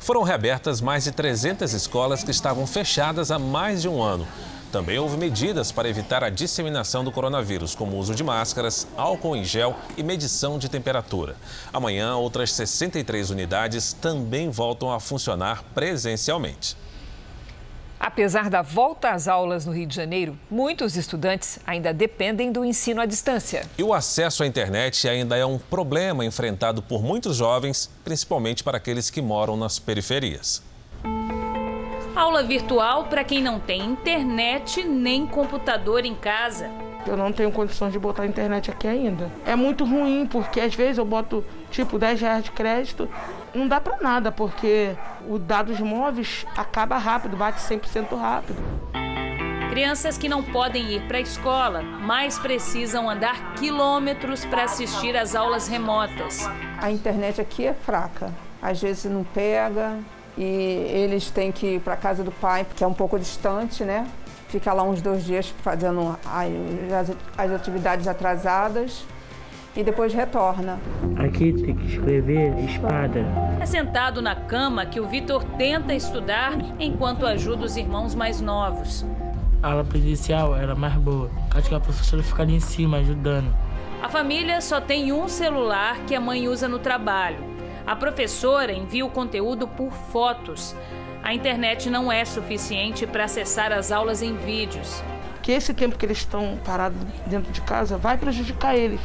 [0.00, 4.26] Foram reabertas mais de 300 escolas que estavam fechadas há mais de um ano.
[4.72, 9.36] Também houve medidas para evitar a disseminação do coronavírus, como o uso de máscaras, álcool
[9.36, 11.36] em gel e medição de temperatura.
[11.70, 16.78] Amanhã, outras 63 unidades também voltam a funcionar presencialmente.
[18.00, 22.98] Apesar da volta às aulas no Rio de Janeiro, muitos estudantes ainda dependem do ensino
[22.98, 23.66] à distância.
[23.76, 28.78] E o acesso à internet ainda é um problema enfrentado por muitos jovens, principalmente para
[28.78, 30.62] aqueles que moram nas periferias.
[32.16, 36.70] Aula virtual para quem não tem internet nem computador em casa.
[37.06, 39.30] Eu não tenho condições de botar a internet aqui ainda.
[39.44, 43.08] É muito ruim, porque às vezes eu boto tipo 10 reais de crédito,
[43.54, 44.96] não dá para nada, porque
[45.28, 48.62] o dados móveis acaba rápido, bate 100% rápido.
[49.70, 55.34] Crianças que não podem ir para a escola, mas precisam andar quilômetros para assistir às
[55.34, 56.48] aulas remotas.
[56.78, 59.98] A internet aqui é fraca, às vezes não pega
[60.36, 63.84] e eles têm que ir para a casa do pai, porque é um pouco distante,
[63.84, 64.06] né?
[64.48, 66.18] Fica lá uns dois dias fazendo
[67.38, 69.04] as atividades atrasadas
[69.76, 70.78] e depois retorna.
[71.16, 73.24] Aqui tem que escrever espada.
[73.60, 79.04] É sentado na cama que o Vitor tenta estudar enquanto ajuda os irmãos mais novos.
[79.62, 81.30] A aula presencial era mais boa.
[81.54, 83.54] Acho que a professora fica ali em cima ajudando.
[84.02, 87.44] A família só tem um celular que a mãe usa no trabalho.
[87.86, 90.74] A professora envia o conteúdo por fotos.
[91.22, 95.02] A internet não é suficiente para acessar as aulas em vídeos.
[95.42, 99.00] Que esse tempo que eles estão parados dentro de casa vai prejudicar eles.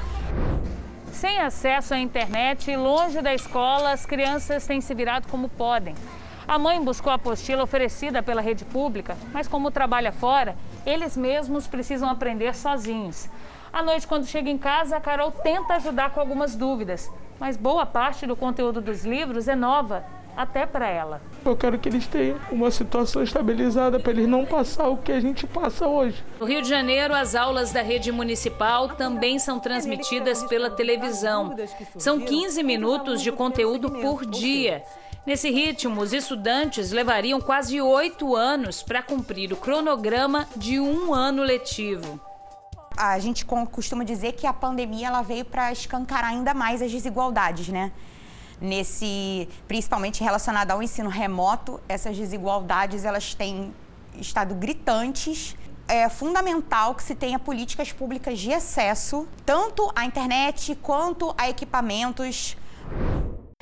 [1.12, 5.96] Sem acesso à internet e longe da escola, as crianças têm se virado como podem.
[6.48, 11.66] A mãe buscou a apostila oferecida pela rede pública, mas como trabalha fora, eles mesmos
[11.66, 13.28] precisam aprender sozinhos.
[13.74, 17.86] À noite, quando chega em casa, a Carol tenta ajudar com algumas dúvidas, mas boa
[17.86, 21.22] parte do conteúdo dos livros é nova, até para ela.
[21.44, 25.20] Eu quero que eles tenham uma situação estabilizada para eles não passar o que a
[25.20, 26.24] gente passa hoje.
[26.40, 31.56] No Rio de Janeiro, as aulas da rede municipal também são transmitidas pela televisão.
[31.98, 34.84] São 15 minutos de conteúdo por dia.
[35.26, 41.42] Nesse ritmo, os estudantes levariam quase oito anos para cumprir o cronograma de um ano
[41.42, 42.20] letivo.
[42.96, 47.68] A gente costuma dizer que a pandemia ela veio para escancarar ainda mais as desigualdades,
[47.70, 47.92] né?
[48.60, 53.74] Nesse, principalmente relacionado ao ensino remoto, essas desigualdades elas têm
[54.20, 55.56] estado gritantes.
[55.88, 62.58] É fundamental que se tenha políticas públicas de acesso, tanto à internet quanto a equipamentos.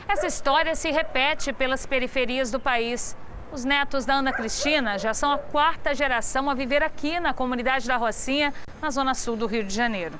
[0.08, 3.16] Essa história se repete pelas periferias do país.
[3.52, 7.88] Os netos da Ana Cristina já são a quarta geração a viver aqui na comunidade
[7.88, 10.20] da Rocinha, na zona sul do Rio de Janeiro.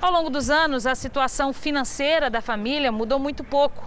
[0.00, 3.84] Ao longo dos anos, a situação financeira da família mudou muito pouco.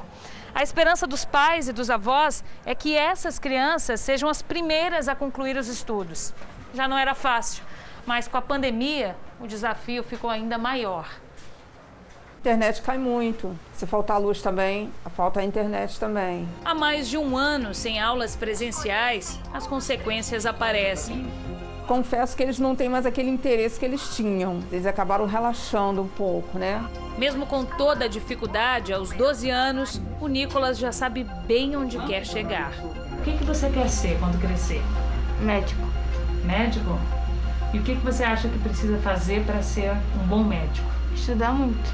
[0.54, 5.16] A esperança dos pais e dos avós é que essas crianças sejam as primeiras a
[5.16, 6.34] concluir os estudos.
[6.74, 7.64] Já não era fácil,
[8.06, 11.08] mas com a pandemia o desafio ficou ainda maior.
[12.36, 13.58] A internet cai muito.
[13.74, 16.46] Se faltar luz também, falta a internet também.
[16.66, 21.26] Há mais de um ano sem aulas presenciais, as consequências aparecem
[21.92, 24.62] confesso que eles não têm mais aquele interesse que eles tinham.
[24.72, 26.90] Eles acabaram relaxando um pouco, né?
[27.18, 32.26] Mesmo com toda a dificuldade, aos 12 anos, o Nicolas já sabe bem onde quer
[32.26, 32.72] chegar.
[33.20, 34.82] O que, que você quer ser quando crescer?
[35.42, 35.82] Médico.
[36.46, 36.98] Médico?
[37.74, 39.92] E o que, que você acha que precisa fazer para ser
[40.24, 40.90] um bom médico?
[41.14, 41.94] Estudar muito.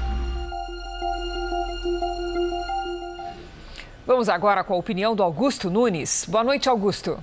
[4.06, 6.24] Vamos agora com a opinião do Augusto Nunes.
[6.28, 7.18] Boa noite, Augusto.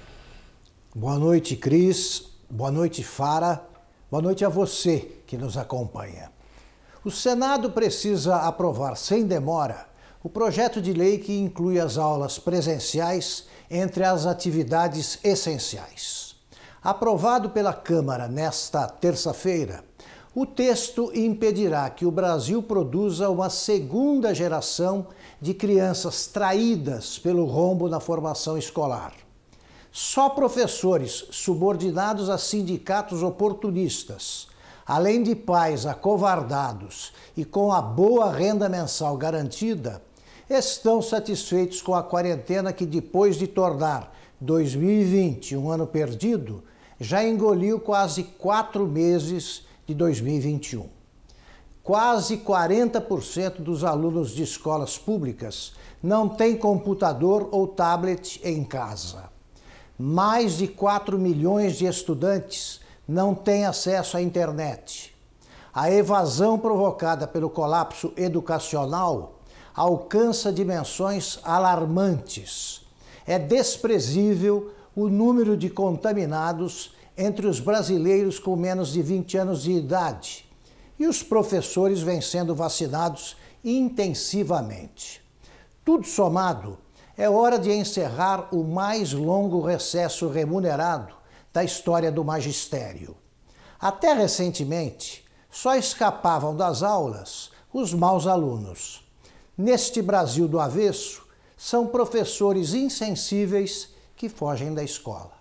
[0.93, 2.35] Boa noite, Cris.
[2.49, 3.65] Boa noite, Fara.
[4.10, 6.31] Boa noite a você que nos acompanha.
[7.03, 9.88] O Senado precisa aprovar sem demora
[10.23, 16.36] o projeto de lei que inclui as aulas presenciais entre as atividades essenciais.
[16.84, 19.84] Aprovado pela Câmara nesta terça-feira,
[20.36, 25.08] o texto impedirá que o Brasil produza uma segunda geração
[25.41, 29.24] de crianças traídas pelo rombo na formação escolar.
[29.97, 34.49] Só professores subordinados a sindicatos oportunistas,
[34.86, 40.01] além de pais acovardados e com a boa renda mensal garantida,
[40.49, 46.62] estão satisfeitos com a quarentena que, depois de tornar 2020 um ano perdido,
[46.99, 50.89] já engoliu quase quatro meses de 2021.
[51.81, 55.71] Quase 40% dos alunos de escolas públicas
[56.03, 59.34] não têm computador ou tablet em casa.
[59.97, 65.15] Mais de 4 milhões de estudantes não têm acesso à internet.
[65.73, 69.39] A evasão provocada pelo colapso educacional
[69.73, 72.81] alcança dimensões alarmantes.
[73.25, 79.71] É desprezível o número de contaminados entre os brasileiros com menos de 20 anos de
[79.71, 80.45] idade
[80.97, 85.21] e os professores vêm sendo vacinados intensivamente.
[85.84, 86.77] Tudo somado,
[87.17, 91.13] é hora de encerrar o mais longo recesso remunerado
[91.54, 93.15] da história do magistério.
[93.80, 99.06] Até recentemente, só escapavam das aulas os maus alunos.
[99.58, 101.25] Neste Brasil do avesso,
[101.56, 105.35] são professores insensíveis que fogem da escola.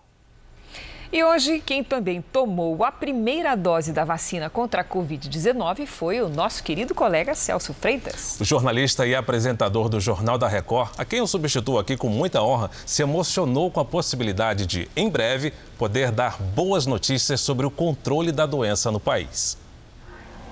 [1.12, 6.28] E hoje, quem também tomou a primeira dose da vacina contra a Covid-19 foi o
[6.28, 8.38] nosso querido colega Celso Freitas.
[8.40, 12.42] O jornalista e apresentador do Jornal da Record, a quem eu substituo aqui com muita
[12.42, 17.70] honra, se emocionou com a possibilidade de, em breve, poder dar boas notícias sobre o
[17.70, 19.58] controle da doença no país.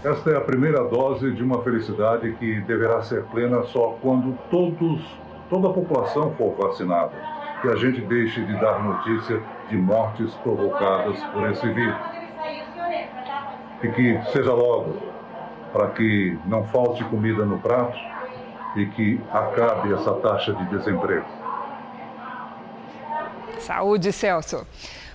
[0.04, 5.00] Esta é a primeira dose de uma felicidade que deverá ser plena só quando todos,
[5.48, 9.40] toda a população for vacinada que a gente deixe de dar notícia
[9.72, 11.96] de mortes provocadas por esse vírus.
[13.82, 14.98] E que seja logo
[15.72, 17.98] para que não falte comida no prato
[18.76, 21.24] e que acabe essa taxa de desemprego.
[23.58, 24.66] Saúde, Celso.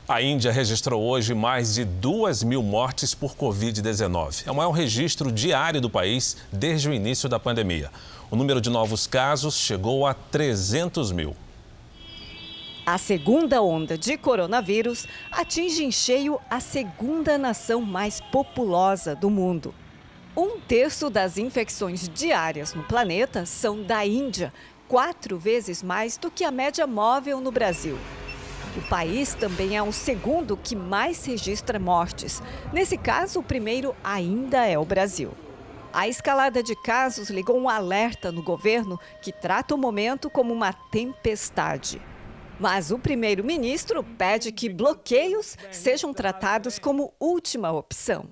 [0.09, 4.45] A Índia registrou hoje mais de 2 mil mortes por Covid-19.
[4.47, 7.91] É o maior registro diário do país desde o início da pandemia.
[8.31, 11.37] O número de novos casos chegou a 300 mil.
[12.91, 19.75] A segunda onda de coronavírus atinge em cheio a segunda nação mais populosa do mundo.
[20.35, 24.55] Um terço das infecções diárias no planeta são da Índia,
[24.89, 27.99] quatro vezes mais do que a média móvel no Brasil.
[28.75, 32.43] O país também é o segundo que mais registra mortes.
[32.73, 35.33] Nesse caso, o primeiro ainda é o Brasil.
[35.93, 40.73] A escalada de casos ligou um alerta no governo que trata o momento como uma
[40.73, 42.01] tempestade.
[42.61, 48.29] Mas o primeiro-ministro pede que bloqueios sejam tratados como última opção.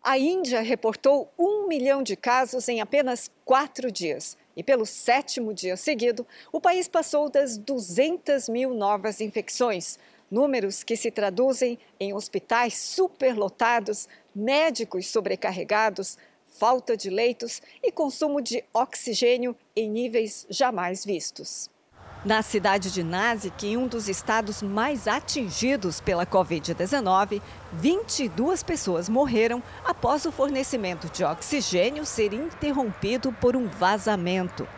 [0.00, 4.36] A Índia reportou um milhão de casos em apenas quatro dias.
[4.56, 9.98] E pelo sétimo dia seguido, o país passou das 200 mil novas infecções.
[10.30, 16.16] Números que se traduzem em hospitais superlotados, médicos sobrecarregados,
[16.58, 21.70] falta de leitos e consumo de oxigênio em níveis jamais vistos.
[22.24, 27.42] Na cidade de Nashik, em um dos estados mais atingidos pela Covid-19,
[27.72, 34.68] 22 pessoas morreram após o fornecimento de oxigênio ser interrompido por um vazamento.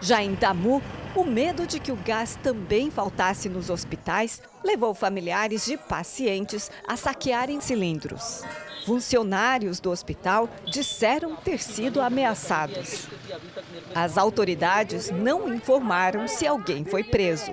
[0.00, 0.82] Já em Damu,
[1.14, 6.96] o medo de que o gás também faltasse nos hospitais levou familiares de pacientes a
[6.96, 8.42] saquearem cilindros.
[8.84, 13.08] Funcionários do hospital disseram ter sido ameaçados.
[13.94, 17.52] As autoridades não informaram se alguém foi preso.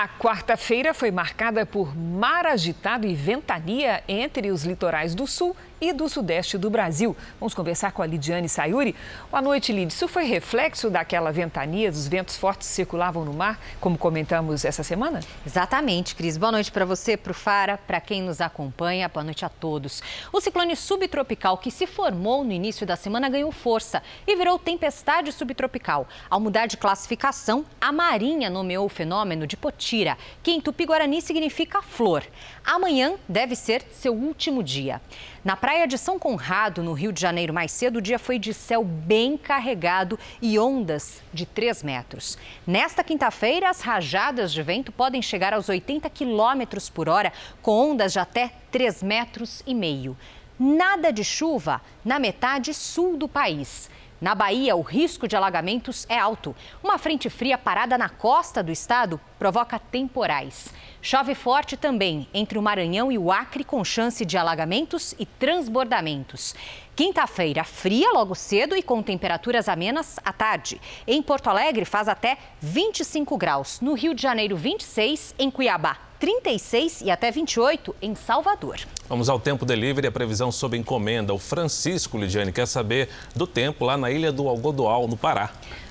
[0.00, 5.92] A quarta-feira foi marcada por mar agitado e ventania entre os litorais do sul e
[5.92, 7.16] do sudeste do Brasil.
[7.38, 8.94] Vamos conversar com a Lidiane Sayuri.
[9.30, 9.92] Boa noite, Lid.
[9.92, 14.82] Isso foi reflexo daquela ventania, dos ventos fortes que circulavam no mar, como comentamos essa
[14.82, 15.20] semana?
[15.46, 16.36] Exatamente, Cris.
[16.36, 19.08] Boa noite para você, para o Fara, para quem nos acompanha.
[19.08, 20.02] Boa noite a todos.
[20.32, 25.32] O ciclone subtropical que se formou no início da semana ganhou força e virou tempestade
[25.32, 26.08] subtropical.
[26.28, 29.56] Ao mudar de classificação, a Marinha nomeou o fenômeno de
[29.88, 32.22] Potira, que em tupi-guarani significa flor.
[32.62, 35.00] Amanhã deve ser seu último dia.
[35.42, 38.52] Na praia de São Conrado, no Rio de Janeiro, mais cedo, o dia foi de
[38.52, 42.36] céu bem carregado e ondas de 3 metros.
[42.66, 47.32] Nesta quinta-feira, as rajadas de vento podem chegar aos 80 quilômetros por hora,
[47.62, 50.14] com ondas de até 3 metros e meio.
[50.58, 53.88] Nada de chuva na metade sul do país.
[54.20, 56.54] Na Bahia, o risco de alagamentos é alto.
[56.82, 60.74] Uma frente fria parada na costa do estado provoca temporais.
[61.00, 66.54] Chove forte também entre o Maranhão e o Acre, com chance de alagamentos e transbordamentos.
[66.96, 70.80] Quinta-feira, fria logo cedo e com temperaturas amenas à tarde.
[71.06, 73.80] Em Porto Alegre, faz até 25 graus.
[73.80, 75.36] No Rio de Janeiro, 26.
[75.38, 78.78] Em Cuiabá, 36 e até 28 em Salvador.
[79.08, 81.32] Vamos ao tempo delivery, a previsão sob encomenda.
[81.32, 85.50] O Francisco Lidiane quer saber do tempo lá na ilha do Algodoal, no Pará.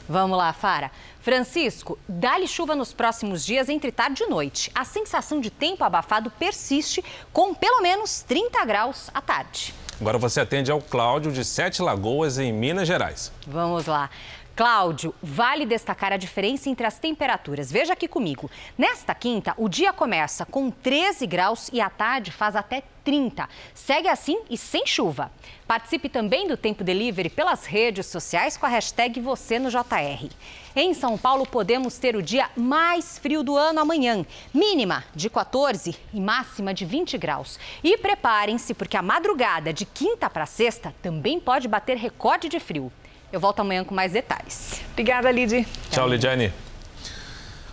[0.09, 0.91] Vamos lá, Fara.
[1.27, 4.71] Francisco, dá-lhe chuva nos próximos dias entre tarde e noite.
[4.73, 7.03] A sensação de tempo abafado persiste
[7.33, 9.73] com pelo menos 30 graus à tarde.
[9.99, 13.29] Agora você atende ao Cláudio de Sete Lagoas, em Minas Gerais.
[13.45, 14.09] Vamos lá.
[14.57, 17.71] Cláudio, vale destacar a diferença entre as temperaturas.
[17.71, 18.49] Veja aqui comigo.
[18.75, 23.47] Nesta quinta, o dia começa com 13 graus e à tarde faz até 30.
[23.75, 25.31] Segue assim e sem chuva.
[25.67, 30.27] Participe também do Tempo Delivery pelas redes sociais com a hashtag você no JR.
[30.75, 34.25] Em São Paulo, podemos ter o dia mais frio do ano amanhã.
[34.51, 37.59] Mínima de 14 e máxima de 20 graus.
[37.83, 42.91] E preparem-se, porque a madrugada de quinta para sexta também pode bater recorde de frio.
[43.31, 44.81] Eu volto amanhã com mais detalhes.
[44.91, 45.67] Obrigada, Lidy.
[45.91, 46.53] Tchau, Lidiane.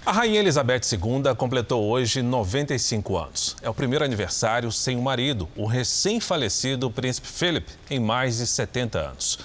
[0.05, 3.57] A Rainha Elizabeth II completou hoje 95 anos.
[3.63, 8.99] É o primeiro aniversário sem o marido, o recém-falecido príncipe Philip, em mais de 70
[8.99, 9.39] anos.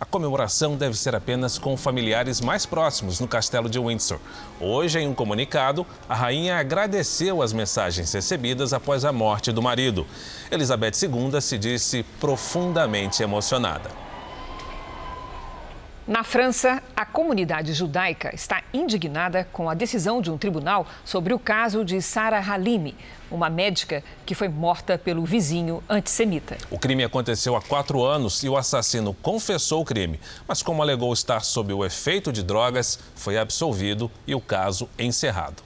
[0.00, 4.18] A comemoração deve ser apenas com familiares mais próximos no castelo de Windsor.
[4.58, 10.04] Hoje, em um comunicado, a rainha agradeceu as mensagens recebidas após a morte do marido.
[10.50, 14.01] Elizabeth II se disse profundamente emocionada.
[16.06, 21.38] Na França, a comunidade judaica está indignada com a decisão de um tribunal sobre o
[21.38, 22.96] caso de Sarah Halimi,
[23.30, 26.58] uma médica que foi morta pelo vizinho antissemita.
[26.72, 31.12] O crime aconteceu há quatro anos e o assassino confessou o crime, mas como alegou
[31.12, 35.62] estar sob o efeito de drogas, foi absolvido e o caso encerrado.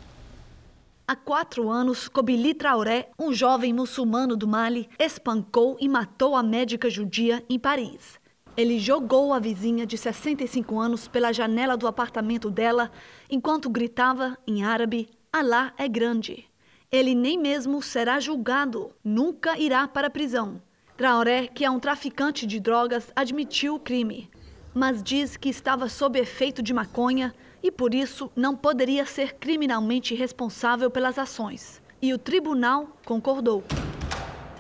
[1.09, 6.91] Há quatro anos, Kobili Traoré, um jovem muçulmano do Mali, espancou e matou a médica
[6.91, 8.19] judia em Paris.
[8.57, 12.91] Ele jogou a vizinha de 65 anos pela janela do apartamento dela
[13.31, 16.47] enquanto gritava em árabe: Alá é grande.
[16.91, 20.63] Ele nem mesmo será julgado, nunca irá para a prisão.
[20.97, 24.31] Traoré, que é um traficante de drogas, admitiu o crime,
[24.73, 30.15] mas diz que estava sob efeito de maconha e por isso não poderia ser criminalmente
[30.15, 31.83] responsável pelas ações.
[32.01, 33.63] E o tribunal concordou.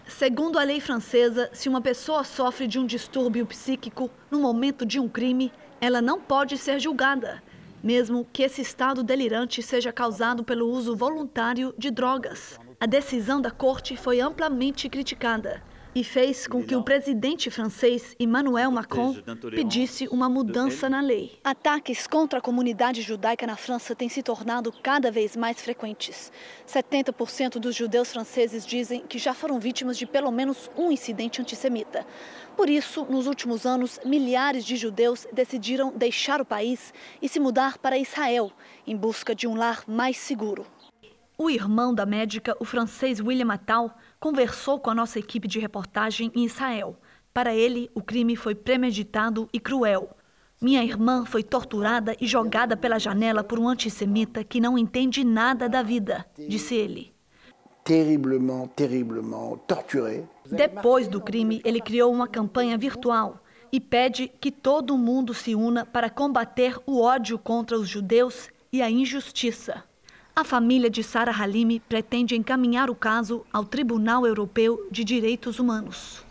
[0.07, 5.00] Segundo a lei francesa, se uma pessoa sofre de um distúrbio psíquico no momento de
[5.00, 7.42] um crime, ela não pode ser julgada,
[7.82, 12.59] mesmo que esse estado delirante seja causado pelo uso voluntário de drogas.
[12.80, 15.62] A decisão da corte foi amplamente criticada
[15.97, 19.14] e fez com que o presidente francês Emmanuel Macron
[19.49, 21.38] pedisse uma mudança na lei.
[21.42, 26.30] Ataques contra a comunidade judaica na França têm se tornado cada vez mais frequentes.
[26.68, 32.07] 70% dos judeus franceses dizem que já foram vítimas de pelo menos um incidente antissemita.
[32.55, 36.92] Por isso, nos últimos anos, milhares de judeus decidiram deixar o país
[37.22, 38.53] e se mudar para Israel,
[38.86, 40.66] em busca de um lar mais seguro.
[41.38, 46.30] O irmão da médica, o francês William Attal, conversou com a nossa equipe de reportagem
[46.34, 46.96] em Israel.
[47.32, 50.16] Para ele, o crime foi premeditado e cruel.
[50.60, 55.68] Minha irmã foi torturada e jogada pela janela por um antissemita que não entende nada
[55.68, 57.14] da vida, disse ele.
[57.84, 60.24] Terriblement, terriblement torturé.
[60.50, 65.84] Depois do crime, ele criou uma campanha virtual e pede que todo mundo se una
[65.84, 69.84] para combater o ódio contra os judeus e a injustiça.
[70.39, 76.22] A família de Sarah Halimi pretende encaminhar o caso ao Tribunal Europeu de Direitos Humanos.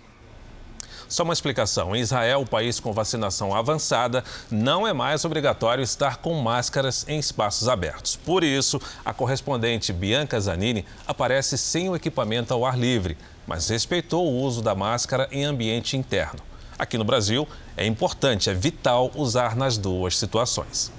[1.10, 6.39] Só uma explicação: em Israel, país com vacinação avançada, não é mais obrigatório estar com
[6.39, 8.16] máscaras em espaços abertos.
[8.16, 14.28] Por isso, a correspondente Bianca Zanini aparece sem o equipamento ao ar livre, mas respeitou
[14.28, 16.41] o uso da máscara em ambiente interno.
[16.78, 20.91] Aqui no Brasil, é importante, é vital usar nas duas situações.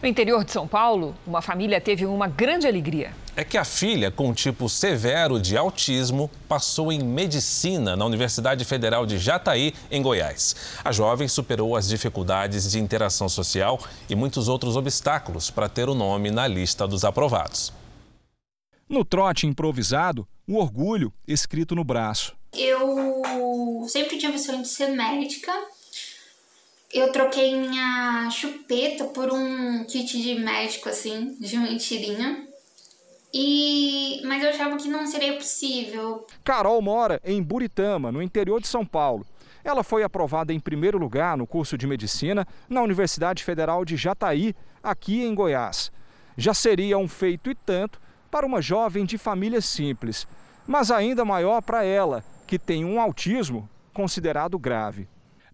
[0.00, 3.12] No interior de São Paulo, uma família teve uma grande alegria.
[3.34, 8.64] É que a filha, com um tipo severo de autismo, passou em medicina na Universidade
[8.64, 10.54] Federal de Jataí, em Goiás.
[10.84, 15.94] A jovem superou as dificuldades de interação social e muitos outros obstáculos para ter o
[15.94, 17.72] nome na lista dos aprovados.
[18.88, 22.36] No trote improvisado, o orgulho escrito no braço.
[22.56, 25.52] Eu sempre tive o sonho de ser médica
[26.92, 32.46] eu troquei minha chupeta por um kit de médico, assim, de mentirinha.
[33.32, 34.22] E...
[34.24, 36.26] Mas eu achava que não seria possível.
[36.42, 39.26] Carol mora em Buritama, no interior de São Paulo.
[39.62, 44.54] Ela foi aprovada em primeiro lugar no curso de medicina na Universidade Federal de Jataí,
[44.82, 45.92] aqui em Goiás.
[46.38, 50.26] Já seria um feito e tanto para uma jovem de família simples,
[50.66, 55.08] mas ainda maior para ela, que tem um autismo considerado grave.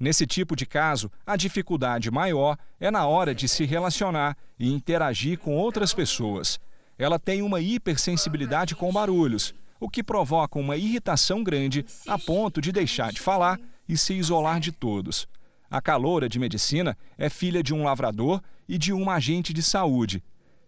[0.04, 5.38] Nesse tipo de caso, a dificuldade maior é na hora de se relacionar e interagir
[5.38, 6.60] com outras pessoas.
[6.98, 12.70] Ela tem uma hipersensibilidade com barulhos, o que provoca uma irritação grande a ponto de
[12.70, 15.26] deixar de falar e se isolar de todos.
[15.70, 20.22] A caloura de medicina é filha de um lavrador e de uma agente de saúde.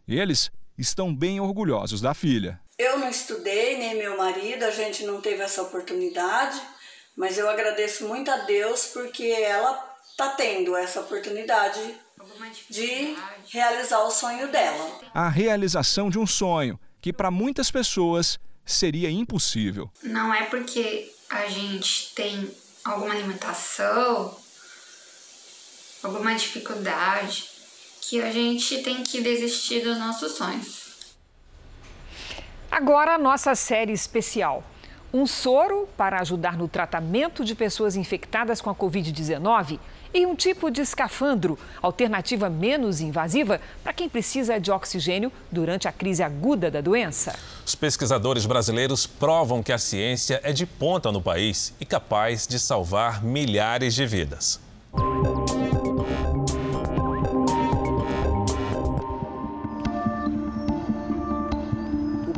[0.08, 2.58] Eles estão bem orgulhosos da filha.
[2.78, 6.58] Eu não estudei, nem meu marido, a gente não teve essa oportunidade
[7.16, 11.80] mas eu agradeço muito a Deus porque ela está tendo essa oportunidade
[12.68, 13.16] de
[13.48, 15.00] realizar o sonho dela.
[15.14, 19.90] A realização de um sonho que para muitas pessoas seria impossível.
[20.02, 22.50] Não é porque a gente tem
[22.84, 24.36] alguma limitação,
[26.02, 27.48] alguma dificuldade,
[28.00, 30.86] que a gente tem que desistir dos nossos sonhos.
[32.70, 34.62] Agora, a nossa série especial.
[35.12, 39.78] Um soro para ajudar no tratamento de pessoas infectadas com a Covid-19
[40.12, 45.92] e um tipo de escafandro, alternativa menos invasiva para quem precisa de oxigênio durante a
[45.92, 47.34] crise aguda da doença.
[47.64, 52.58] Os pesquisadores brasileiros provam que a ciência é de ponta no país e capaz de
[52.58, 54.60] salvar milhares de vidas.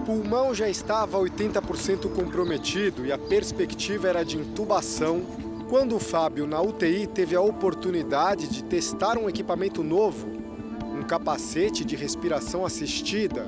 [0.08, 5.20] Pulmão já estava 80% comprometido e a perspectiva era de intubação,
[5.68, 10.26] quando o Fábio, na UTI, teve a oportunidade de testar um equipamento novo,
[10.98, 13.46] um capacete de respiração assistida.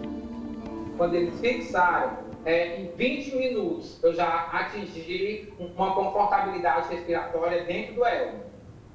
[0.99, 8.05] Quando eles fixaram, é, em 20 minutos eu já atingi uma confortabilidade respiratória dentro do
[8.05, 8.41] elmo,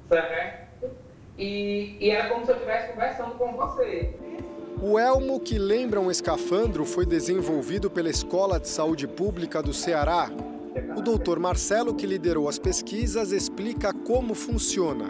[0.08, 0.88] certo?
[1.36, 4.14] E, e era como se eu estivesse conversando com você.
[4.82, 10.30] O elmo, que lembra um escafandro, foi desenvolvido pela Escola de Saúde Pública do Ceará.
[10.94, 15.06] O doutor Marcelo, que liderou as pesquisas, explica como funciona.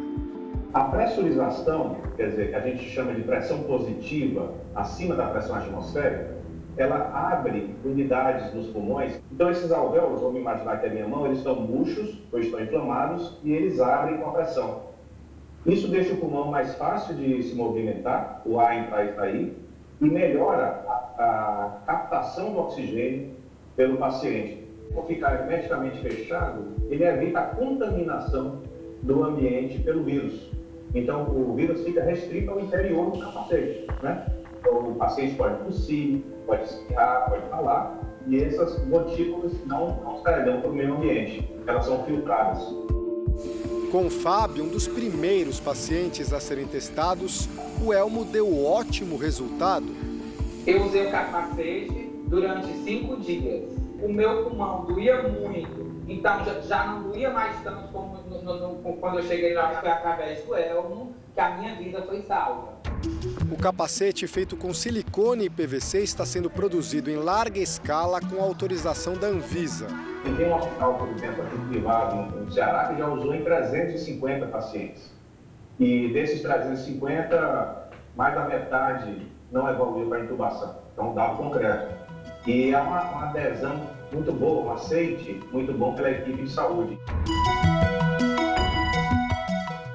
[0.73, 6.37] A pressurização, quer dizer, que a gente chama de pressão positiva, acima da pressão atmosférica,
[6.77, 9.21] ela abre unidades nos pulmões.
[9.33, 12.61] Então, esses alvéolos, vamos imaginar que é a minha mão, eles estão murchos ou estão
[12.61, 14.86] inflamados e eles abrem com a pressão.
[15.67, 19.59] Isso deixa o pulmão mais fácil de se movimentar, o ar entrar e sair,
[20.01, 23.31] e melhora a, a captação do oxigênio
[23.75, 24.65] pelo paciente.
[24.95, 28.63] Por ficar hermeticamente fechado, ele evita a contaminação
[29.03, 30.53] do ambiente pelo vírus.
[30.95, 33.87] Então, o vírus fica restrito ao interior do capacete.
[34.03, 34.25] Né?
[34.61, 37.99] Então, o paciente pode tossir, pode espirrar, pode falar,
[38.29, 42.73] e essas gotículas não, não sairão para o meio ambiente, elas são filtradas.
[43.91, 47.49] Com o Fábio, um dos primeiros pacientes a serem testados,
[47.81, 49.87] o Elmo deu ótimo resultado.
[50.67, 53.71] Eu usei o capacete durante cinco dias.
[54.03, 58.73] O meu pulmão doía muito, então já, já não doía mais tanto como no, no,
[58.73, 62.76] no, quando eu cheguei lá, foi através do Elmo que a minha vida foi salva.
[63.51, 69.15] O capacete feito com silicone e PVC está sendo produzido em larga escala com autorização
[69.15, 69.87] da Anvisa.
[70.37, 75.11] Tem um hospital, por exemplo, aqui privado no Ceará, que já usou em 350 pacientes.
[75.79, 80.77] E desses 350, mais da metade não evoluiu para intubação.
[80.93, 81.95] Então, dado concreto.
[82.47, 86.99] E é uma, uma adesão muito boa, um aceite muito bom pela equipe de saúde.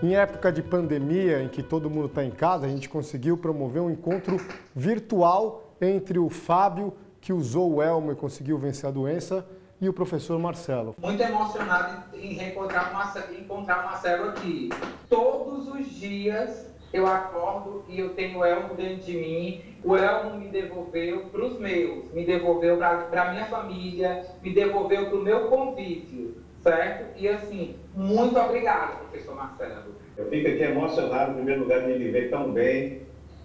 [0.04, 3.84] Em época de pandemia, em que todo mundo está em casa, a gente conseguiu promover
[3.84, 4.38] um encontro
[4.76, 9.46] virtual entre o Fábio, que usou o elmo e conseguiu vencer a doença,
[9.80, 10.96] e o professor Marcelo.
[10.98, 14.70] Muito emocionado em reencontrar o encontrar o Marcelo aqui.
[15.08, 19.62] Todos os dias eu acordo e eu tenho o elmo dentro de mim.
[19.84, 25.10] O elmo me devolveu para os meus, me devolveu para a minha família, me devolveu
[25.10, 27.18] para o meu convívio, certo?
[27.18, 29.96] E assim, muito obrigado, professor Marcelo.
[30.18, 33.02] Eu fico aqui emocionado, em primeiro lugar, de me ver tão bem.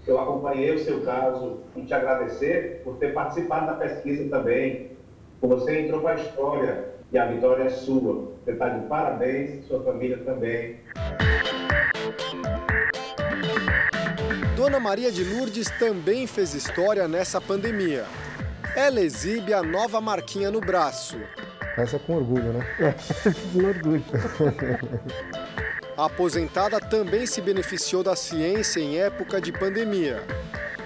[0.06, 4.92] Eu acompanhei o seu caso e te agradecer por ter participado da pesquisa também.
[5.40, 8.32] Você entrou para a história e a vitória é sua.
[8.44, 10.80] Você está de parabéns, sua família também.
[14.56, 18.04] Dona Maria de Lourdes também fez história nessa pandemia.
[18.76, 21.18] Ela exibe a nova marquinha no braço.
[21.76, 22.66] Essa é com orgulho, né?
[22.80, 22.92] É,
[23.52, 24.04] com orgulho.
[25.96, 30.22] A aposentada também se beneficiou da ciência em época de pandemia.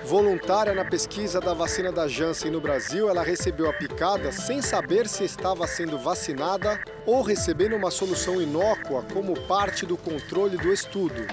[0.05, 5.07] Voluntária na pesquisa da vacina da Janssen no Brasil, ela recebeu a picada sem saber
[5.07, 11.27] se estava sendo vacinada ou recebendo uma solução inócua como parte do controle do estudo.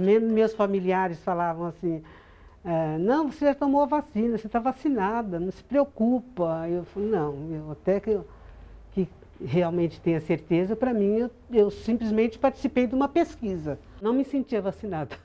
[0.00, 2.02] Mesmo meus familiares falavam assim:
[2.64, 6.68] é, não, você já tomou a vacina, você está vacinada, não se preocupa.
[6.68, 8.20] Eu falei: não, eu, até que,
[8.92, 9.08] que
[9.44, 14.62] realmente tenha certeza, para mim, eu, eu simplesmente participei de uma pesquisa, não me sentia
[14.62, 15.16] vacinada.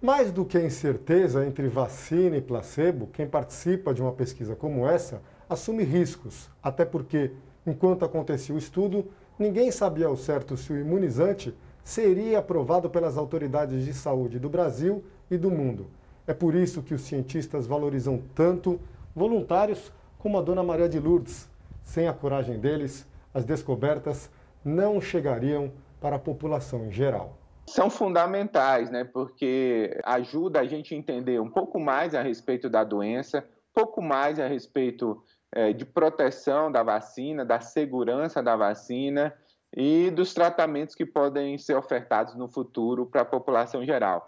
[0.00, 4.86] Mais do que a incerteza entre vacina e placebo, quem participa de uma pesquisa como
[4.86, 7.32] essa assume riscos, até porque,
[7.66, 9.06] enquanto acontecia o estudo,
[9.38, 15.02] ninguém sabia ao certo se o imunizante seria aprovado pelas autoridades de saúde do Brasil
[15.30, 15.86] e do mundo.
[16.26, 18.80] É por isso que os cientistas valorizam tanto
[19.14, 21.48] voluntários como a dona Maria de Lourdes.
[21.84, 24.28] Sem a coragem deles, as descobertas
[24.64, 25.70] não chegariam
[26.00, 27.38] para a população em geral?
[27.68, 29.04] São fundamentais, né?
[29.04, 34.02] Porque ajuda a gente a entender um pouco mais a respeito da doença, um pouco
[34.02, 35.22] mais a respeito
[35.52, 39.32] é, de proteção da vacina, da segurança da vacina
[39.76, 44.26] e dos tratamentos que podem ser ofertados no futuro para a população geral.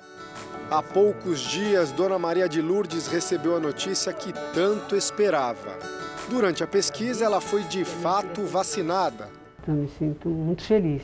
[0.71, 5.79] Há poucos dias, Dona Maria de Lourdes recebeu a notícia que tanto esperava.
[6.29, 9.31] Durante a pesquisa, ela foi de fato vacinada.
[9.67, 11.03] Eu me sinto muito feliz.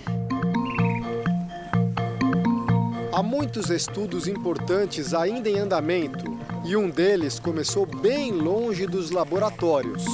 [3.11, 6.25] Há muitos estudos importantes ainda em andamento
[6.65, 10.05] e um deles começou bem longe dos laboratórios.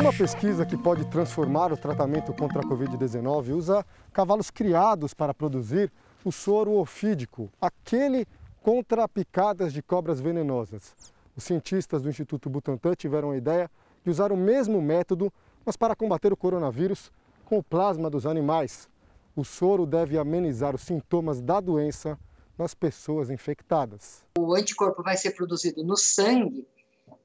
[0.00, 5.90] Uma pesquisa que pode transformar o tratamento contra a Covid-19 usa cavalos criados para produzir
[6.24, 8.24] o soro ofídico, aquele
[8.62, 10.94] contra picadas de cobras venenosas.
[11.36, 13.68] Os cientistas do Instituto Butantan tiveram a ideia
[14.04, 15.32] de usar o mesmo método,
[15.66, 17.10] mas para combater o coronavírus
[17.44, 18.88] com o plasma dos animais.
[19.34, 22.16] O soro deve amenizar os sintomas da doença
[22.56, 24.24] nas pessoas infectadas.
[24.38, 26.66] O anticorpo vai ser produzido no sangue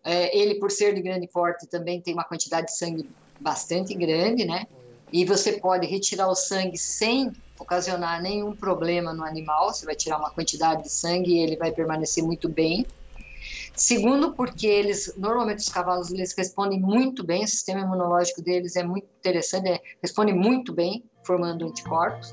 [0.03, 3.09] é, ele, por ser de grande porte, também tem uma quantidade de sangue
[3.39, 4.65] bastante grande, né?
[5.11, 9.73] E você pode retirar o sangue sem ocasionar nenhum problema no animal.
[9.73, 12.87] Você vai tirar uma quantidade de sangue e ele vai permanecer muito bem.
[13.75, 18.83] Segundo, porque eles, normalmente os cavalos, eles respondem muito bem, o sistema imunológico deles é
[18.83, 22.31] muito interessante, é, responde muito bem, formando anticorpos.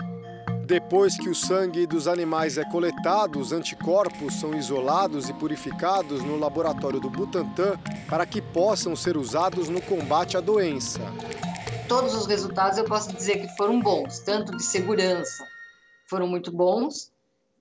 [0.64, 6.38] Depois que o sangue dos animais é coletado, os anticorpos são isolados e purificados no
[6.38, 7.76] laboratório do Butantan
[8.08, 11.00] para que possam ser usados no combate à doença.
[11.88, 15.44] Todos os resultados eu posso dizer que foram bons, tanto de segurança
[16.10, 17.12] foram muito bons,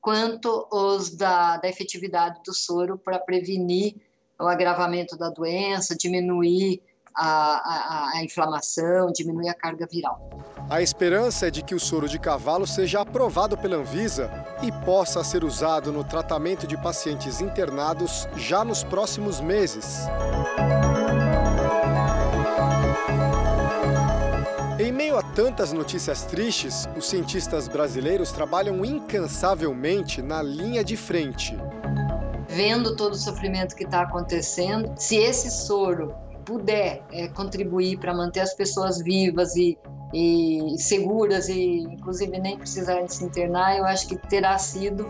[0.02, 3.96] quanto os da, da efetividade do soro para prevenir
[4.40, 6.82] o agravamento da doença, diminuir
[7.20, 10.30] a, a, a inflamação, diminuir a carga viral.
[10.70, 15.24] A esperança é de que o soro de cavalo seja aprovado pela Anvisa e possa
[15.24, 20.02] ser usado no tratamento de pacientes internados já nos próximos meses.
[24.80, 31.58] Em meio a tantas notícias tristes, os cientistas brasileiros trabalham incansavelmente na linha de frente.
[32.48, 36.16] Vendo todo o sofrimento que está acontecendo, se esse soro
[36.50, 39.78] puder é, contribuir para manter as pessoas vivas e,
[40.12, 45.08] e, seguras e inclusive nem precisarem se internar, eu acho que terá sido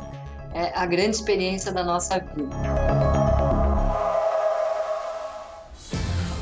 [0.53, 3.08] é, a grande experiência da nossa vida.